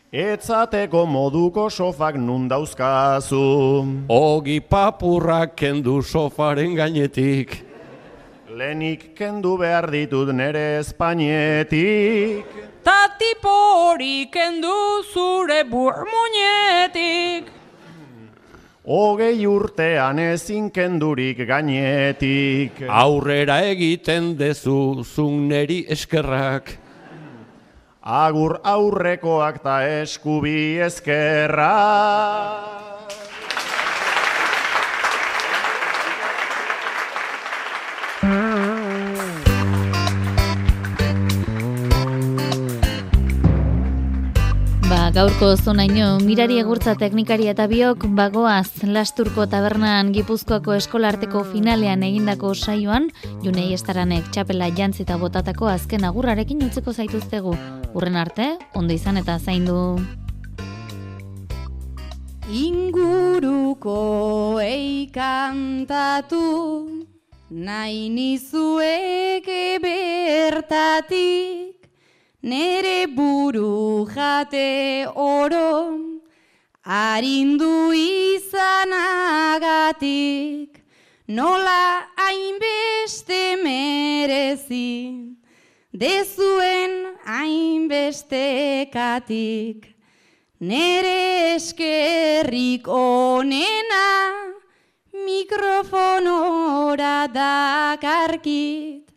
Etzateko 0.08 1.04
moduko 1.06 1.70
sofak 1.70 2.16
nun 2.16 2.48
dauzkazu. 2.48 4.08
Ogi 4.08 4.62
papurrak 4.62 5.58
kendu 5.58 6.02
sofaren 6.02 6.76
gainetik. 6.76 7.66
Lenik 8.48 9.14
kendu 9.18 9.58
behar 9.60 9.92
ditut 9.92 10.32
nere 10.32 10.80
espainetik. 10.80 12.46
Ta 12.86 13.12
tipo 13.20 13.52
hori 13.52 14.32
kendu 14.32 15.04
zure 15.12 15.68
burmuñetik. 15.68 17.52
Hogei 18.88 19.46
urtean 19.46 20.20
ezin 20.20 20.72
kendurik 20.72 21.46
gainetik. 21.46 22.88
Aurrera 22.88 23.60
egiten 23.60 24.38
dezu 24.40 25.04
zuneri 25.04 25.84
eskerrak. 25.90 26.87
Agur 28.08 28.54
aurrekoak 28.64 29.58
ta 29.60 29.82
eskubi 29.84 30.80
ezkerra. 30.80 31.74
Ba, 44.88 45.10
gaurko 45.12 45.58
zonaino, 45.60 46.14
mirari 46.24 46.62
egurtza 46.62 46.94
teknikari 46.96 47.50
eta 47.52 47.66
biok 47.68 48.06
bagoaz 48.16 48.88
Lasturko 48.88 49.50
tabernan 49.52 50.14
Gipuzkoako 50.16 50.78
eskolarteko 50.78 51.44
finalean 51.52 52.08
egindako 52.08 52.54
saioan, 52.56 53.10
junei 53.44 53.74
estaranek 53.76 54.32
txapela 54.32 54.72
jantzita 54.72 55.20
botatako 55.20 55.68
azken 55.68 56.08
agurrarekin 56.08 56.64
utzeko 56.70 56.96
zaituztegu. 56.96 57.58
Urren 57.98 58.14
arte, 58.14 58.62
ondo 58.78 58.94
izan 58.94 59.18
eta 59.18 59.42
zaindu. 59.42 59.98
Inguruko 62.46 64.62
eikantatu, 64.62 66.38
nahi 67.50 68.14
nizueke 68.14 69.82
bertatik, 69.82 71.90
nere 72.44 73.08
buru 73.16 74.06
jate 74.14 75.08
oro, 75.16 75.98
arindu 76.86 77.98
izanagatik, 77.98 80.86
nola 81.26 82.06
hainbeste 82.14 83.58
merezi, 83.66 85.27
dezuen 85.98 87.18
hainbestekatik, 87.26 89.88
nere 90.62 91.56
eskerrik 91.56 92.86
onena, 92.88 94.06
mikrofonora 95.26 97.28
dakarkit, 97.34 99.10